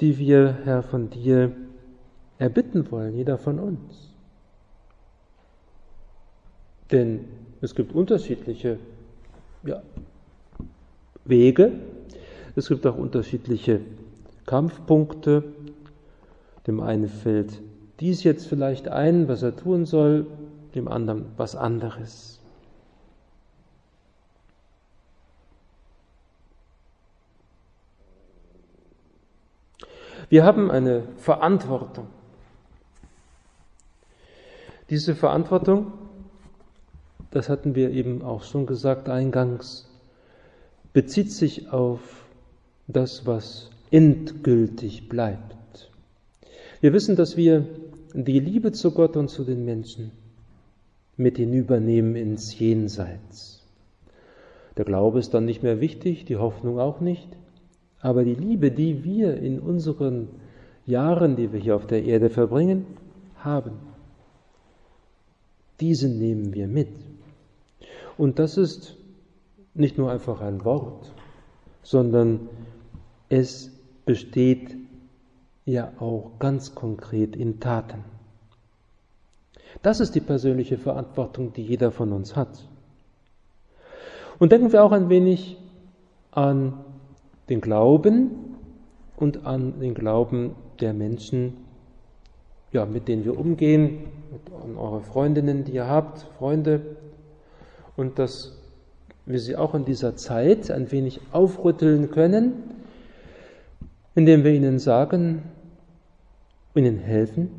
die 0.00 0.18
wir, 0.18 0.58
Herr, 0.64 0.82
von 0.82 1.10
dir 1.10 1.52
erbitten 2.38 2.90
wollen, 2.90 3.14
jeder 3.14 3.38
von 3.38 3.58
uns. 3.58 4.10
Denn 6.90 7.24
es 7.60 7.74
gibt 7.74 7.94
unterschiedliche 7.94 8.78
ja, 9.64 9.82
Wege, 11.24 11.72
es 12.56 12.68
gibt 12.68 12.86
auch 12.86 12.96
unterschiedliche 12.96 13.80
Kampfpunkte. 14.46 15.42
Dem 16.66 16.80
einen 16.80 17.08
fällt 17.08 17.60
dies 18.00 18.22
jetzt 18.24 18.46
vielleicht 18.46 18.88
ein, 18.88 19.28
was 19.28 19.42
er 19.42 19.56
tun 19.56 19.86
soll, 19.86 20.26
dem 20.74 20.88
anderen 20.88 21.26
was 21.36 21.56
anderes. 21.56 22.33
Wir 30.28 30.44
haben 30.44 30.70
eine 30.70 31.02
Verantwortung. 31.18 32.06
Diese 34.90 35.14
Verantwortung, 35.14 35.92
das 37.30 37.48
hatten 37.48 37.74
wir 37.74 37.90
eben 37.90 38.22
auch 38.22 38.42
schon 38.42 38.66
gesagt 38.66 39.08
eingangs, 39.08 39.88
bezieht 40.92 41.32
sich 41.32 41.70
auf 41.70 42.00
das, 42.86 43.26
was 43.26 43.70
endgültig 43.90 45.08
bleibt. 45.08 45.90
Wir 46.80 46.92
wissen, 46.92 47.16
dass 47.16 47.36
wir 47.36 47.66
die 48.12 48.38
Liebe 48.40 48.72
zu 48.72 48.92
Gott 48.92 49.16
und 49.16 49.28
zu 49.28 49.44
den 49.44 49.64
Menschen 49.64 50.12
mit 51.16 51.36
hinübernehmen 51.36 52.16
ins 52.16 52.58
Jenseits. 52.58 53.62
Der 54.76 54.84
Glaube 54.84 55.18
ist 55.18 55.34
dann 55.34 55.44
nicht 55.44 55.62
mehr 55.62 55.80
wichtig, 55.80 56.24
die 56.24 56.36
Hoffnung 56.36 56.78
auch 56.78 57.00
nicht. 57.00 57.28
Aber 58.04 58.22
die 58.22 58.34
Liebe, 58.34 58.70
die 58.70 59.02
wir 59.02 59.38
in 59.38 59.58
unseren 59.58 60.28
Jahren, 60.84 61.36
die 61.36 61.54
wir 61.54 61.58
hier 61.58 61.74
auf 61.74 61.86
der 61.86 62.04
Erde 62.04 62.28
verbringen, 62.28 62.84
haben, 63.38 63.78
diese 65.80 66.10
nehmen 66.10 66.52
wir 66.52 66.68
mit. 66.68 66.90
Und 68.18 68.38
das 68.38 68.58
ist 68.58 68.98
nicht 69.72 69.96
nur 69.96 70.12
einfach 70.12 70.42
ein 70.42 70.66
Wort, 70.66 71.14
sondern 71.82 72.50
es 73.30 73.72
besteht 74.04 74.76
ja 75.64 75.90
auch 75.98 76.32
ganz 76.38 76.74
konkret 76.74 77.34
in 77.34 77.58
Taten. 77.58 78.04
Das 79.80 80.00
ist 80.00 80.14
die 80.14 80.20
persönliche 80.20 80.76
Verantwortung, 80.76 81.54
die 81.54 81.62
jeder 81.62 81.90
von 81.90 82.12
uns 82.12 82.36
hat. 82.36 82.68
Und 84.38 84.52
denken 84.52 84.72
wir 84.72 84.84
auch 84.84 84.92
ein 84.92 85.08
wenig 85.08 85.56
an 86.32 86.83
den 87.48 87.60
Glauben 87.60 88.30
und 89.16 89.46
an 89.46 89.80
den 89.80 89.94
Glauben 89.94 90.54
der 90.80 90.92
Menschen, 90.92 91.54
ja, 92.72 92.86
mit 92.86 93.08
denen 93.08 93.24
wir 93.24 93.38
umgehen, 93.38 94.06
an 94.62 94.76
eure 94.76 95.00
Freundinnen, 95.00 95.64
die 95.64 95.72
ihr 95.72 95.86
habt, 95.86 96.22
Freunde, 96.38 96.96
und 97.96 98.18
dass 98.18 98.58
wir 99.26 99.38
sie 99.38 99.56
auch 99.56 99.74
in 99.74 99.84
dieser 99.84 100.16
Zeit 100.16 100.70
ein 100.70 100.90
wenig 100.90 101.20
aufrütteln 101.32 102.10
können, 102.10 102.52
indem 104.14 104.44
wir 104.44 104.52
ihnen 104.52 104.78
sagen, 104.78 105.42
ihnen 106.74 106.98
helfen, 106.98 107.50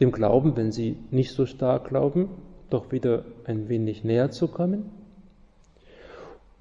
dem 0.00 0.12
Glauben, 0.12 0.56
wenn 0.56 0.72
sie 0.72 0.96
nicht 1.10 1.32
so 1.32 1.46
stark 1.46 1.88
glauben, 1.88 2.28
doch 2.70 2.92
wieder 2.92 3.24
ein 3.44 3.68
wenig 3.68 4.04
näher 4.04 4.30
zu 4.30 4.48
kommen. 4.48 4.90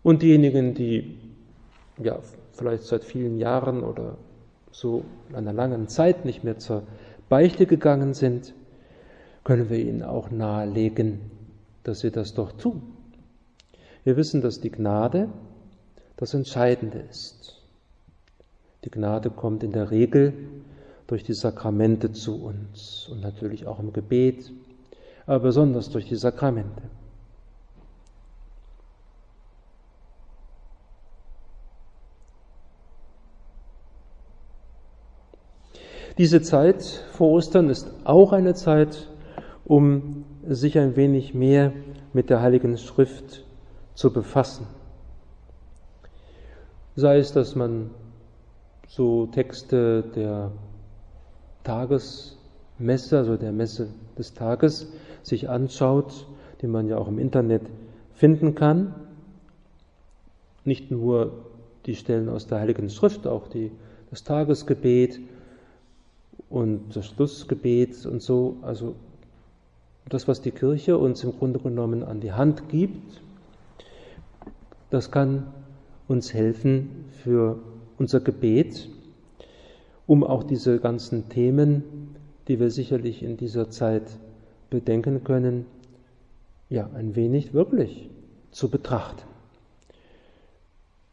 Und 0.03 0.21
diejenigen, 0.21 0.73
die 0.73 1.17
ja, 2.01 2.19
vielleicht 2.53 2.83
seit 2.83 3.03
vielen 3.03 3.37
Jahren 3.37 3.83
oder 3.83 4.17
so 4.71 5.03
einer 5.33 5.53
langen 5.53 5.87
Zeit 5.87 6.25
nicht 6.25 6.43
mehr 6.43 6.57
zur 6.57 6.83
Beichte 7.29 7.65
gegangen 7.65 8.13
sind, 8.13 8.53
können 9.43 9.69
wir 9.69 9.79
ihnen 9.79 10.03
auch 10.03 10.29
nahelegen, 10.29 11.31
dass 11.83 12.01
sie 12.01 12.11
das 12.11 12.33
doch 12.33 12.51
tun. 12.51 12.81
Wir 14.03 14.17
wissen, 14.17 14.41
dass 14.41 14.61
die 14.61 14.71
Gnade 14.71 15.29
das 16.17 16.33
Entscheidende 16.33 16.99
ist. 16.99 17.61
Die 18.83 18.91
Gnade 18.91 19.29
kommt 19.29 19.63
in 19.63 19.71
der 19.71 19.91
Regel 19.91 20.33
durch 21.07 21.23
die 21.23 21.33
Sakramente 21.33 22.11
zu 22.11 22.43
uns 22.43 23.07
und 23.09 23.21
natürlich 23.21 23.65
auch 23.65 23.79
im 23.79 23.93
Gebet, 23.93 24.51
aber 25.25 25.39
besonders 25.39 25.89
durch 25.89 26.05
die 26.05 26.15
Sakramente. 26.15 26.83
Diese 36.17 36.41
Zeit 36.41 36.83
vor 37.11 37.29
Ostern 37.29 37.69
ist 37.69 37.91
auch 38.03 38.31
eine 38.31 38.55
Zeit, 38.55 39.07
um 39.65 40.25
sich 40.47 40.79
ein 40.79 40.95
wenig 40.95 41.35
mehr 41.35 41.73
mit 42.11 42.31
der 42.31 42.41
Heiligen 42.41 42.75
Schrift 42.79 43.45
zu 43.93 44.11
befassen. 44.11 44.65
Sei 46.95 47.19
es, 47.19 47.33
dass 47.33 47.55
man 47.55 47.91
so 48.87 49.27
Texte 49.27 50.03
der 50.15 50.51
Tagesmesse, 51.63 53.17
also 53.19 53.37
der 53.37 53.51
Messe 53.51 53.89
des 54.17 54.33
Tages, 54.33 54.91
sich 55.21 55.49
anschaut, 55.49 56.25
die 56.63 56.67
man 56.67 56.87
ja 56.87 56.97
auch 56.97 57.09
im 57.09 57.19
Internet 57.19 57.61
finden 58.15 58.55
kann. 58.55 58.95
Nicht 60.65 60.89
nur 60.89 61.45
die 61.85 61.95
Stellen 61.95 62.27
aus 62.27 62.47
der 62.47 62.59
Heiligen 62.59 62.89
Schrift, 62.89 63.27
auch 63.27 63.47
die, 63.47 63.71
das 64.09 64.23
Tagesgebet 64.23 65.19
und 66.49 66.95
das 66.95 67.07
Schlussgebet 67.07 68.05
und 68.05 68.21
so. 68.21 68.57
Also 68.61 68.95
das, 70.09 70.27
was 70.27 70.41
die 70.41 70.51
Kirche 70.51 70.97
uns 70.97 71.23
im 71.23 71.37
Grunde 71.37 71.59
genommen 71.59 72.03
an 72.03 72.19
die 72.19 72.31
Hand 72.31 72.69
gibt, 72.69 73.21
das 74.89 75.11
kann 75.11 75.47
uns 76.07 76.33
helfen 76.33 77.05
für 77.23 77.59
unser 77.97 78.21
Gebet, 78.21 78.89
um 80.05 80.23
auch 80.23 80.43
diese 80.43 80.79
ganzen 80.79 81.27
Themen, 81.29 82.15
die 82.47 82.59
wir 82.59 82.71
sicherlich 82.71 83.23
in 83.23 83.35
dieser 83.35 83.69
Zeit 83.69 84.17
bedenken 84.69 85.23
können, 85.23 85.65
ja, 86.69 86.89
ein 86.95 87.15
wenig 87.15 87.53
wirklich 87.53 88.09
zu 88.51 88.69
betrachten. 88.69 89.23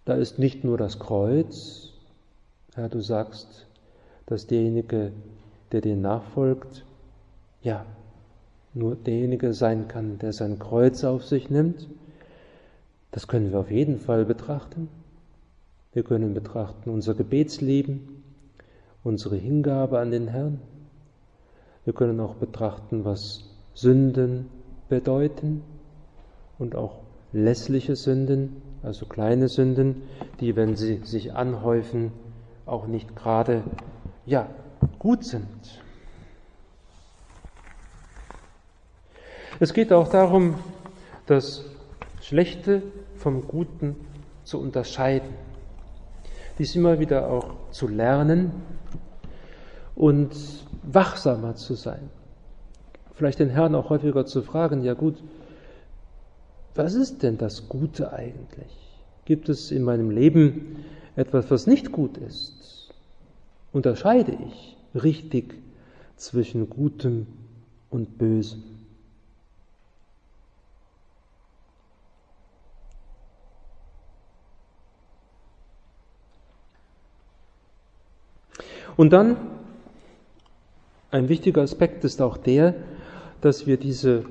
Da 0.04 0.14
ist 0.14 0.38
nicht 0.38 0.64
nur 0.64 0.76
das 0.78 0.98
Kreuz, 0.98 1.92
Herr, 2.74 2.88
du 2.88 3.00
sagst, 3.00 3.66
dass 4.26 4.46
derjenige, 4.46 5.12
der 5.72 5.80
dir 5.80 5.96
nachfolgt, 5.96 6.84
ja, 7.62 7.84
nur 8.74 8.96
derjenige 8.96 9.52
sein 9.52 9.88
kann, 9.88 10.18
der 10.18 10.32
sein 10.32 10.58
Kreuz 10.58 11.04
auf 11.04 11.24
sich 11.24 11.50
nimmt. 11.50 11.88
Das 13.12 13.28
können 13.28 13.52
wir 13.52 13.60
auf 13.60 13.70
jeden 13.70 13.98
Fall 13.98 14.24
betrachten. 14.24 14.88
Wir 15.92 16.02
können 16.02 16.34
betrachten 16.34 16.90
unser 16.90 17.14
Gebetsleben, 17.14 18.22
unsere 19.04 19.36
Hingabe 19.36 20.00
an 20.00 20.10
den 20.10 20.26
Herrn. 20.26 20.60
Wir 21.84 21.92
können 21.92 22.18
auch 22.18 22.34
betrachten, 22.34 23.04
was 23.04 23.44
Sünden 23.74 24.46
bedeuten 24.88 25.62
und 26.58 26.74
auch 26.74 27.00
lässliche 27.32 27.94
Sünden, 27.94 28.62
also 28.82 29.06
kleine 29.06 29.48
Sünden, 29.48 30.02
die, 30.40 30.56
wenn 30.56 30.76
sie 30.76 31.00
sich 31.04 31.34
anhäufen, 31.34 32.12
auch 32.66 32.86
nicht 32.86 33.14
gerade 33.14 33.62
ja, 34.26 34.48
gut 34.98 35.24
sind. 35.24 35.82
Es 39.60 39.72
geht 39.72 39.92
auch 39.92 40.08
darum, 40.08 40.56
das 41.26 41.64
Schlechte 42.20 42.82
vom 43.16 43.46
Guten 43.46 43.96
zu 44.44 44.60
unterscheiden. 44.60 45.30
Dies 46.58 46.74
immer 46.74 46.98
wieder 46.98 47.30
auch 47.30 47.54
zu 47.70 47.88
lernen 47.88 48.52
und 49.94 50.34
wachsamer 50.82 51.54
zu 51.56 51.74
sein. 51.74 52.10
Vielleicht 53.14 53.38
den 53.38 53.50
Herrn 53.50 53.74
auch 53.74 53.90
häufiger 53.90 54.26
zu 54.26 54.42
fragen, 54.42 54.82
ja 54.82 54.94
gut, 54.94 55.22
was 56.74 56.94
ist 56.94 57.22
denn 57.22 57.38
das 57.38 57.68
Gute 57.68 58.12
eigentlich? 58.12 59.00
Gibt 59.24 59.48
es 59.48 59.70
in 59.70 59.82
meinem 59.82 60.10
Leben 60.10 60.84
etwas, 61.14 61.50
was 61.50 61.66
nicht 61.66 61.92
gut 61.92 62.18
ist? 62.18 62.63
Unterscheide 63.74 64.38
ich 64.46 64.76
richtig 64.94 65.52
zwischen 66.16 66.70
Gutem 66.70 67.26
und 67.90 68.18
Bösem? 68.18 68.62
Und 78.96 79.12
dann, 79.12 79.36
ein 81.10 81.28
wichtiger 81.28 81.62
Aspekt 81.62 82.04
ist 82.04 82.22
auch 82.22 82.36
der, 82.36 82.76
dass 83.40 83.66
wir 83.66 83.76
diese 83.76 84.24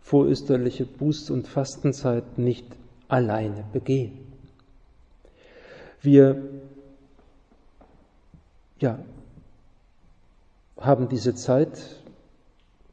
vorösterliche 0.00 0.84
Buß- 0.84 1.32
und 1.32 1.48
Fastenzeit 1.48 2.38
nicht 2.38 2.66
alleine 3.08 3.64
begehen. 3.72 4.16
Wir 6.00 6.40
ja, 8.82 8.98
haben 10.78 11.08
diese 11.08 11.34
Zeit 11.34 12.02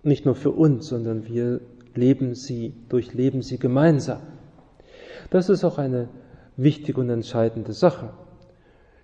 nicht 0.04 0.25
nur 0.25 0.36
für 0.36 0.52
uns, 0.52 0.88
sondern 0.88 1.28
wir 1.28 1.60
leben 1.95 2.36
sie, 2.36 2.73
durchleben 2.88 3.41
sie 3.41 3.58
gemeinsam. 3.58 4.21
Das 5.30 5.49
ist 5.49 5.63
auch 5.63 5.78
eine 5.78 6.08
wichtige 6.56 7.02
und 7.02 7.10
entscheidende 7.10 7.73
Sache. 7.73 8.12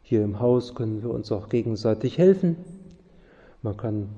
Hier 0.01 0.23
im 0.23 0.39
Haus 0.39 0.75
können 0.75 1.01
wir 1.03 1.09
uns 1.09 1.31
auch 1.31 1.49
gegenseitig 1.49 2.17
helfen. 2.17 2.57
Man 3.61 3.75
kann 3.75 4.09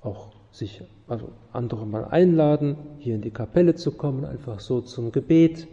auch 0.00 0.32
sich 0.50 0.82
also 1.08 1.28
andere 1.52 1.86
mal 1.86 2.06
einladen, 2.06 2.76
hier 2.98 3.14
in 3.14 3.20
die 3.20 3.30
Kapelle 3.30 3.74
zu 3.74 3.92
kommen, 3.92 4.24
einfach 4.24 4.60
so 4.60 4.80
zum 4.80 5.12
Gebet 5.12 5.68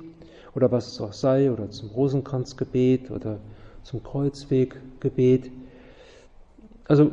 oder 0.56 0.72
was 0.72 0.88
es 0.88 1.02
auch 1.02 1.14
sei, 1.14 1.52
oder 1.52 1.70
zum 1.72 1.90
Rosenkranzgebet 1.90 3.10
oder 3.10 3.40
zum 3.84 4.04
Kreuzweggebet. 4.04 5.50
Also 6.88 7.12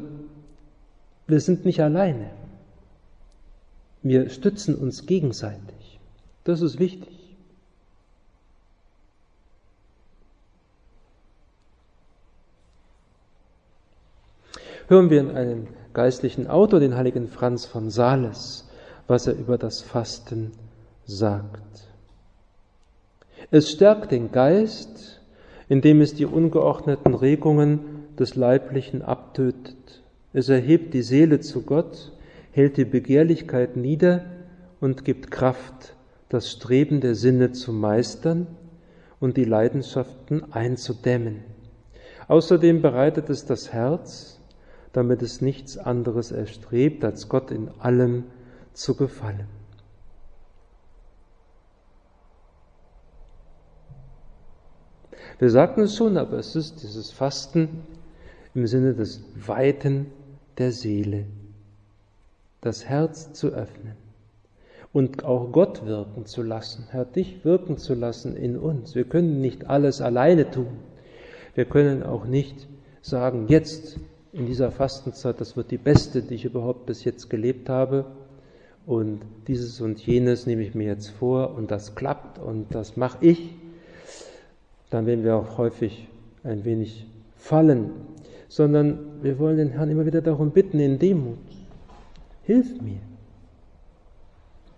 wir 1.26 1.40
sind 1.40 1.64
nicht 1.64 1.80
alleine. 1.80 2.30
Wir 4.02 4.30
stützen 4.30 4.74
uns 4.74 5.06
gegenseitig. 5.06 6.00
Das 6.44 6.60
ist 6.62 6.78
wichtig. 6.78 7.20
hören 14.90 15.08
wir 15.08 15.20
in 15.20 15.30
einem 15.30 15.68
geistlichen 15.94 16.48
Autor, 16.48 16.80
den 16.80 16.96
heiligen 16.96 17.28
Franz 17.28 17.64
von 17.64 17.90
Sales, 17.90 18.68
was 19.06 19.28
er 19.28 19.34
über 19.34 19.56
das 19.56 19.80
Fasten 19.80 20.50
sagt. 21.06 21.88
Es 23.52 23.70
stärkt 23.70 24.10
den 24.10 24.32
Geist, 24.32 25.20
indem 25.68 26.00
es 26.00 26.14
die 26.14 26.26
ungeordneten 26.26 27.14
Regungen 27.14 27.99
des 28.18 28.36
Leiblichen 28.36 29.02
abtötet. 29.02 30.02
Es 30.32 30.48
erhebt 30.48 30.94
die 30.94 31.02
Seele 31.02 31.40
zu 31.40 31.62
Gott, 31.62 32.12
hält 32.52 32.76
die 32.76 32.84
Begehrlichkeit 32.84 33.76
nieder 33.76 34.24
und 34.80 35.04
gibt 35.04 35.30
Kraft, 35.30 35.94
das 36.28 36.50
Streben 36.50 37.00
der 37.00 37.14
Sinne 37.14 37.52
zu 37.52 37.72
meistern 37.72 38.46
und 39.18 39.36
die 39.36 39.44
Leidenschaften 39.44 40.52
einzudämmen. 40.52 41.44
Außerdem 42.28 42.80
bereitet 42.82 43.28
es 43.28 43.44
das 43.44 43.72
Herz 43.72 44.40
damit 44.92 45.22
es 45.22 45.40
nichts 45.40 45.78
anderes 45.78 46.32
erstrebt, 46.32 47.04
als 47.04 47.28
Gott 47.28 47.50
in 47.50 47.70
allem 47.78 48.24
zu 48.72 48.96
gefallen. 48.96 49.46
Wir 55.38 55.50
sagten 55.50 55.82
es 55.82 55.96
schon, 55.96 56.18
aber 56.18 56.38
es 56.38 56.54
ist 56.54 56.82
dieses 56.82 57.12
Fasten 57.12 57.86
im 58.60 58.66
Sinne 58.66 58.92
des 58.92 59.22
Weiten 59.46 60.06
der 60.58 60.70
Seele, 60.70 61.24
das 62.60 62.84
Herz 62.84 63.32
zu 63.32 63.48
öffnen 63.48 63.94
und 64.92 65.24
auch 65.24 65.50
Gott 65.50 65.86
wirken 65.86 66.26
zu 66.26 66.42
lassen, 66.42 66.84
Herr, 66.90 67.06
dich 67.06 67.42
wirken 67.42 67.78
zu 67.78 67.94
lassen 67.94 68.36
in 68.36 68.58
uns. 68.58 68.94
Wir 68.94 69.04
können 69.04 69.40
nicht 69.40 69.70
alles 69.70 70.02
alleine 70.02 70.50
tun. 70.50 70.66
Wir 71.54 71.64
können 71.64 72.02
auch 72.02 72.26
nicht 72.26 72.68
sagen, 73.00 73.46
jetzt 73.48 73.98
in 74.34 74.44
dieser 74.44 74.70
Fastenzeit, 74.70 75.40
das 75.40 75.56
wird 75.56 75.70
die 75.70 75.78
beste, 75.78 76.20
die 76.20 76.34
ich 76.34 76.44
überhaupt 76.44 76.84
bis 76.84 77.02
jetzt 77.04 77.30
gelebt 77.30 77.70
habe. 77.70 78.04
Und 78.84 79.22
dieses 79.46 79.80
und 79.80 80.04
jenes 80.04 80.44
nehme 80.44 80.62
ich 80.62 80.74
mir 80.74 80.86
jetzt 80.86 81.08
vor 81.08 81.54
und 81.54 81.70
das 81.70 81.94
klappt 81.94 82.38
und 82.38 82.74
das 82.74 82.98
mache 82.98 83.24
ich. 83.24 83.54
Dann 84.90 85.06
werden 85.06 85.24
wir 85.24 85.36
auch 85.36 85.56
häufig 85.56 86.08
ein 86.44 86.66
wenig 86.66 87.06
fallen, 87.36 87.90
sondern 88.50 89.22
wir 89.22 89.38
wollen 89.38 89.56
den 89.56 89.70
Herrn 89.70 89.90
immer 89.90 90.04
wieder 90.06 90.22
darum 90.22 90.50
bitten 90.50 90.80
in 90.80 90.98
Demut. 90.98 91.38
Hilf 92.42 92.82
mir. 92.82 92.98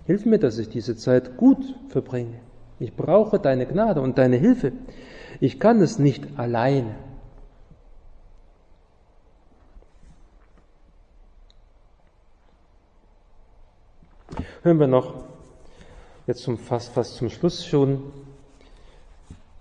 Hilf 0.04 0.26
mir, 0.26 0.38
dass 0.38 0.58
ich 0.58 0.68
diese 0.68 0.94
Zeit 0.94 1.38
gut 1.38 1.64
verbringe. 1.88 2.38
Ich 2.78 2.94
brauche 2.94 3.38
deine 3.38 3.64
Gnade 3.64 4.02
und 4.02 4.18
deine 4.18 4.36
Hilfe. 4.36 4.72
Ich 5.40 5.58
kann 5.58 5.80
es 5.80 5.98
nicht 5.98 6.38
alleine. 6.38 6.94
hören 14.64 14.78
wir 14.78 14.86
noch 14.86 15.24
jetzt 16.28 16.42
zum, 16.42 16.56
fast, 16.56 16.92
fast 16.92 17.16
zum 17.16 17.30
Schluss 17.30 17.66
schon 17.66 18.12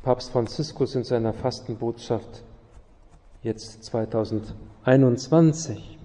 Papst 0.03 0.31
Franziskus 0.31 0.93
in 0.93 1.03
seiner 1.03 1.33
Fastenbotschaft 1.33 2.43
jetzt 3.43 3.83
2021. 3.85 5.97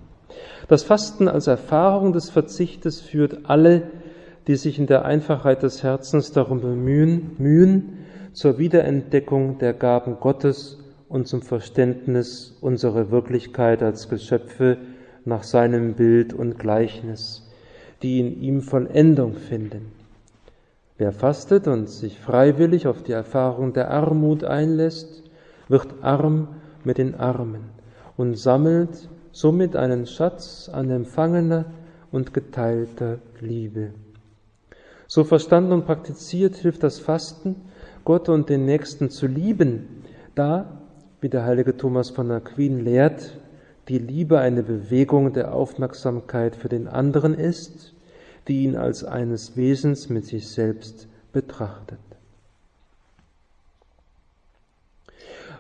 Das 0.69 0.83
Fasten 0.83 1.29
als 1.29 1.47
Erfahrung 1.47 2.15
des 2.15 2.31
Verzichtes 2.31 3.01
führt 3.01 3.41
alle, 3.45 3.85
die 4.47 4.57
sich 4.57 4.79
in 4.79 4.87
der 4.87 5.05
Einfachheit 5.05 5.63
des 5.63 5.83
Herzens 5.83 6.33
darum 6.33 6.61
bemühen, 6.61 7.33
mühen, 7.39 7.99
zur 8.33 8.59
Wiederentdeckung 8.59 9.59
der 9.59 9.75
Gaben 9.75 10.19
Gottes 10.21 10.79
und 11.09 11.29
zum 11.29 11.43
Verständnis 11.43 12.57
unserer 12.61 13.11
Wirklichkeit 13.11 13.83
als 13.83 14.09
Geschöpfe 14.09 14.79
nach 15.25 15.43
seinem 15.43 15.95
Bild 15.95 16.33
und 16.33 16.59
Gleichnis, 16.59 17.51
die 18.03 18.21
in 18.21 18.41
ihm 18.41 18.63
Vollendung 18.63 19.35
finden. 19.35 19.93
Wer 20.99 21.13
fastet 21.13 21.69
und 21.69 21.91
sich 21.91 22.19
freiwillig 22.19 22.87
auf 22.87 23.03
die 23.03 23.13
Erfahrung 23.13 23.75
der 23.75 23.91
Armut 23.91 24.45
einlässt, 24.45 25.23
wird 25.69 26.03
arm 26.03 26.49
mit 26.87 26.99
den 26.99 27.17
Armen 27.17 27.65
und 28.17 28.39
sammelt 28.39 29.09
somit 29.33 29.75
einen 29.75 30.07
Schatz 30.07 30.71
an 30.73 30.89
empfangener 30.91 31.67
und 32.13 32.33
geteilter 32.33 33.19
Liebe. 33.41 33.91
So 35.09 35.25
verstanden 35.25 35.73
und 35.73 35.85
praktiziert 35.85 36.55
hilft 36.55 36.85
das 36.85 37.01
Fasten, 37.01 37.57
Gott 38.05 38.29
und 38.29 38.49
den 38.49 38.65
Nächsten 38.65 39.11
zu 39.11 39.27
lieben, 39.27 40.05
da, 40.37 40.81
wie 41.21 41.29
der 41.29 41.45
heilige 41.45 41.77
Thomas 41.77 42.11
von 42.11 42.31
Aquin 42.31 42.85
lehrt, 42.85 43.37
die 43.89 43.99
Liebe 43.99 44.39
eine 44.39 44.63
Bewegung 44.63 45.33
der 45.33 45.55
Aufmerksamkeit 45.55 46.55
für 46.55 46.69
den 46.69 46.87
anderen 46.87 47.35
ist, 47.35 47.95
die 48.47 48.63
ihn 48.63 48.77
als 48.77 49.03
eines 49.03 49.57
Wesens 49.57 50.09
mit 50.09 50.25
sich 50.25 50.49
selbst 50.49 51.09
betrachtet. 51.33 51.99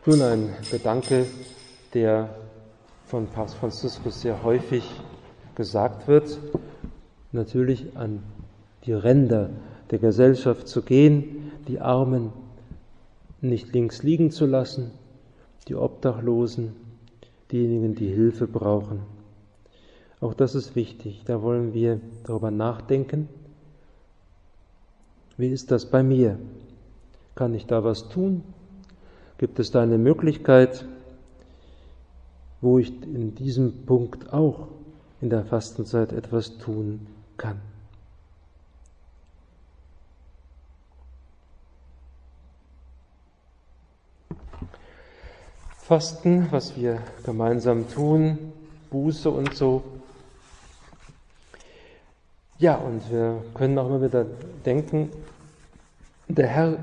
Nun 0.09 0.23
ein 0.23 0.55
Gedanke, 0.71 1.27
der 1.92 2.29
von 3.07 3.27
Papst 3.27 3.57
Franziskus 3.57 4.21
sehr 4.21 4.45
häufig 4.45 4.88
gesagt 5.57 6.07
wird, 6.07 6.38
natürlich 7.33 7.97
an 7.97 8.23
die 8.85 8.92
Ränder 8.92 9.51
der 9.90 9.99
Gesellschaft 9.99 10.69
zu 10.69 10.83
gehen, 10.83 11.51
die 11.66 11.81
Armen 11.81 12.33
nicht 13.40 13.73
links 13.73 14.05
liegen 14.05 14.31
zu 14.31 14.47
lassen, 14.47 14.92
die 15.66 15.75
Obdachlosen, 15.75 16.77
diejenigen, 17.51 17.97
die 17.97 18.07
Hilfe 18.07 18.47
brauchen. 18.47 19.01
Auch 20.21 20.35
das 20.35 20.55
ist 20.55 20.77
wichtig. 20.77 21.23
Da 21.25 21.42
wollen 21.42 21.75
wir 21.75 22.01
darüber 22.23 22.53
nachdenken. 22.53 23.29
Wie 25.37 25.49
ist 25.49 25.73
das 25.73 25.85
bei 25.85 26.05
mir? 26.05 26.38
Kann 27.35 27.55
ich 27.55 27.66
da 27.66 27.83
was 27.83 28.09
tun? 28.09 28.45
Gibt 29.38 29.59
es 29.59 29.70
da 29.70 29.83
eine 29.83 29.99
Möglichkeit, 29.99 30.87
wo 32.61 32.79
ich 32.79 32.88
in 33.03 33.35
diesem 33.35 33.85
Punkt 33.85 34.33
auch 34.33 34.68
in 35.20 35.31
der 35.31 35.44
Fastenzeit 35.44 36.12
etwas 36.12 36.59
tun 36.59 37.07
kann. 37.37 37.61
Fasten, 45.79 46.49
was 46.51 46.77
wir 46.77 47.01
gemeinsam 47.25 47.88
tun, 47.88 48.53
Buße 48.90 49.31
und 49.31 49.55
so. 49.55 49.85
Ja, 52.59 52.75
und 52.77 53.09
wir 53.11 53.44
können 53.55 53.79
auch 53.79 53.87
immer 53.87 54.03
wieder 54.03 54.27
denken, 54.64 55.11
der 56.27 56.49
Herr 56.49 56.79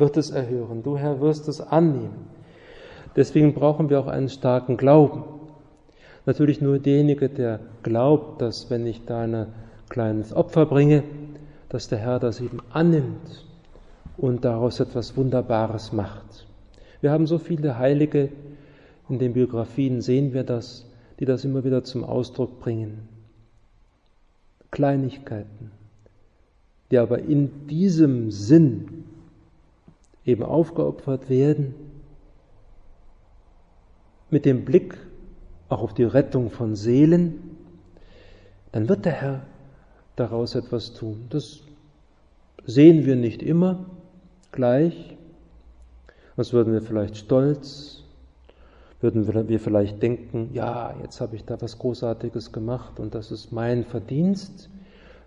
wird 0.00 0.16
es 0.16 0.30
erhören, 0.30 0.82
du 0.82 0.96
Herr 0.96 1.20
wirst 1.20 1.48
es 1.48 1.60
annehmen. 1.60 2.28
Deswegen 3.16 3.54
brauchen 3.54 3.90
wir 3.90 4.00
auch 4.00 4.06
einen 4.06 4.28
starken 4.28 4.76
Glauben. 4.76 5.24
Natürlich 6.26 6.60
nur 6.60 6.78
derjenige, 6.78 7.28
der 7.28 7.60
glaubt, 7.82 8.42
dass 8.42 8.70
wenn 8.70 8.86
ich 8.86 9.04
da 9.04 9.22
ein 9.22 9.46
kleines 9.88 10.32
Opfer 10.32 10.66
bringe, 10.66 11.02
dass 11.68 11.88
der 11.88 11.98
Herr 11.98 12.18
das 12.18 12.40
eben 12.40 12.58
annimmt 12.70 13.46
und 14.16 14.44
daraus 14.44 14.80
etwas 14.80 15.16
Wunderbares 15.16 15.92
macht. 15.92 16.46
Wir 17.00 17.12
haben 17.12 17.26
so 17.26 17.38
viele 17.38 17.78
Heilige, 17.78 18.30
in 19.08 19.18
den 19.18 19.32
Biografien 19.32 20.02
sehen 20.02 20.32
wir 20.32 20.44
das, 20.44 20.86
die 21.18 21.24
das 21.24 21.44
immer 21.44 21.64
wieder 21.64 21.82
zum 21.84 22.04
Ausdruck 22.04 22.60
bringen. 22.60 23.08
Kleinigkeiten, 24.70 25.70
die 26.90 26.98
aber 26.98 27.20
in 27.20 27.66
diesem 27.68 28.30
Sinn 28.30 29.04
eben 30.28 30.42
aufgeopfert 30.42 31.30
werden 31.30 31.74
mit 34.30 34.44
dem 34.44 34.64
Blick 34.64 34.94
auch 35.70 35.80
auf 35.82 35.94
die 35.94 36.04
Rettung 36.04 36.50
von 36.50 36.76
Seelen, 36.76 37.56
dann 38.72 38.88
wird 38.88 39.06
der 39.06 39.12
Herr 39.12 39.46
daraus 40.16 40.54
etwas 40.54 40.92
tun. 40.92 41.26
Das 41.30 41.60
sehen 42.66 43.06
wir 43.06 43.16
nicht 43.16 43.42
immer 43.42 43.86
gleich. 44.52 45.16
Was 46.36 46.52
würden 46.52 46.74
wir 46.74 46.82
vielleicht 46.82 47.16
stolz, 47.16 48.04
würden 49.00 49.48
wir 49.48 49.60
vielleicht 49.60 50.02
denken, 50.02 50.50
ja, 50.52 50.94
jetzt 51.02 51.20
habe 51.20 51.36
ich 51.36 51.44
da 51.44 51.60
was 51.60 51.78
Großartiges 51.78 52.52
gemacht 52.52 53.00
und 53.00 53.14
das 53.14 53.30
ist 53.30 53.50
mein 53.50 53.84
Verdienst. 53.84 54.68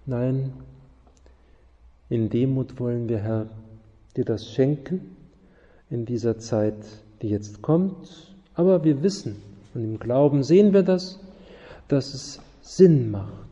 Nein, 0.06 0.54
in 2.10 2.30
Demut 2.30 2.80
wollen 2.80 3.10
wir, 3.10 3.20
Herr, 3.20 3.48
dir 4.14 4.26
das 4.26 4.52
schenken 4.52 5.16
in 5.90 6.06
dieser 6.06 6.38
Zeit, 6.38 6.76
die 7.22 7.30
jetzt 7.30 7.62
kommt 7.62 8.32
aber 8.54 8.84
wir 8.84 9.02
wissen 9.04 9.42
und 9.74 9.84
im 9.84 10.00
Glauben 10.00 10.44
sehen 10.44 10.74
wir 10.74 10.84
das, 10.84 11.20
dass 11.88 12.14
es 12.14 12.40
Sinn 12.62 13.12
macht, 13.12 13.50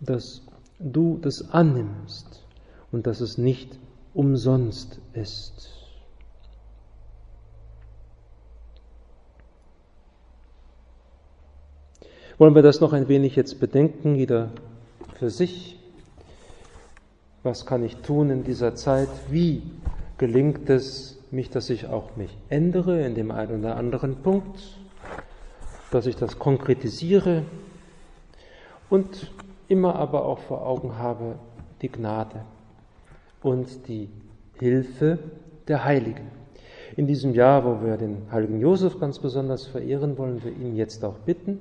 dass 0.00 0.42
du 0.78 1.18
das 1.18 1.50
annimmst 1.50 2.44
und 2.92 3.06
dass 3.06 3.20
es 3.20 3.38
nicht 3.38 3.78
umsonst 4.14 5.00
ist. 5.12 5.76
Wollen 12.38 12.54
wir 12.54 12.62
das 12.62 12.80
noch 12.80 12.94
ein 12.94 13.08
wenig 13.08 13.36
jetzt 13.36 13.60
bedenken, 13.60 14.14
jeder 14.14 14.50
für 15.18 15.28
sich? 15.28 15.79
Was 17.42 17.64
kann 17.64 17.82
ich 17.84 17.96
tun 17.96 18.28
in 18.30 18.44
dieser 18.44 18.74
Zeit? 18.74 19.08
Wie 19.30 19.62
gelingt 20.18 20.68
es, 20.68 21.18
mich, 21.30 21.48
dass 21.48 21.70
ich 21.70 21.86
auch 21.86 22.16
mich 22.16 22.36
ändere 22.48 23.06
in 23.06 23.14
dem 23.14 23.30
einen 23.30 23.60
oder 23.60 23.76
anderen 23.76 24.16
Punkt, 24.16 24.60
dass 25.90 26.06
ich 26.06 26.16
das 26.16 26.38
konkretisiere 26.38 27.44
und 28.90 29.30
immer 29.68 29.94
aber 29.94 30.24
auch 30.24 30.40
vor 30.40 30.66
Augen 30.66 30.98
habe 30.98 31.36
die 31.82 31.88
Gnade 31.88 32.44
und 33.42 33.88
die 33.88 34.10
Hilfe 34.58 35.18
der 35.68 35.84
Heiligen. 35.84 36.30
In 36.96 37.06
diesem 37.06 37.32
Jahr, 37.32 37.64
wo 37.64 37.86
wir 37.86 37.96
den 37.96 38.30
heiligen 38.30 38.60
Josef 38.60 38.98
ganz 38.98 39.18
besonders 39.18 39.66
verehren, 39.66 40.18
wollen 40.18 40.42
wir 40.42 40.52
ihn 40.52 40.76
jetzt 40.76 41.04
auch 41.04 41.18
bitten 41.20 41.58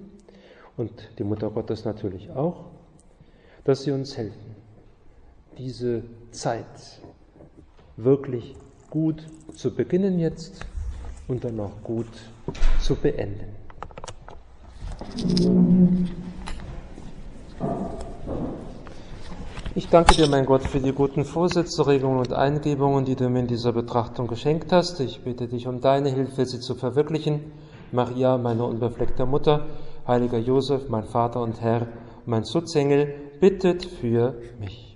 und 0.76 0.92
die 1.20 1.24
Mutter 1.24 1.52
Gottes 1.52 1.86
natürlich 1.86 2.32
auch, 2.32 2.66
dass 3.64 3.84
sie 3.84 3.92
uns 3.92 4.18
helfen, 4.18 4.56
diese 5.60 6.04
Zeit 6.32 7.02
wirklich 7.98 8.56
gut 8.90 9.28
zu 9.54 9.76
beginnen 9.76 10.18
jetzt 10.20 10.66
und 11.28 11.44
dann 11.44 11.60
auch 11.60 11.84
gut 11.84 12.08
zu 12.82 12.96
beenden. 12.96 13.56
Ich 19.76 19.88
danke 19.88 20.16
dir, 20.16 20.28
mein 20.28 20.46
Gott, 20.46 20.64
für 20.64 20.80
die 20.80 20.92
guten 20.92 21.24
Vorsätze, 21.24 21.86
Regungen 21.86 22.20
und 22.20 22.34
Eingebungen, 22.34 23.06
die 23.06 23.16
du 23.16 23.30
mir 23.30 23.42
in 23.42 23.48
dieser 23.48 23.72
Betrachtung 23.72 24.28
geschenkt 24.28 24.72
hast. 24.72 25.00
Ich 25.00 25.22
bitte 25.24 25.48
dich 25.48 25.68
um 25.68 25.80
deine 25.80 26.10
Hilfe, 26.10 26.46
sie 26.46 26.60
zu 26.60 26.76
verwirklichen. 26.76 27.52
Maria, 27.92 28.38
meine 28.38 28.64
unbefleckte 28.66 29.26
Mutter, 29.26 29.68
heiliger 30.08 30.38
Josef, 30.38 30.90
mein 30.90 31.06
Vater 31.06 31.42
und 31.42 31.62
Herr, 31.62 31.88
mein 32.26 32.46
Schutzengel, 32.46 33.14
bittet 33.40 33.86
für 33.86 34.36
mich. 34.60 34.89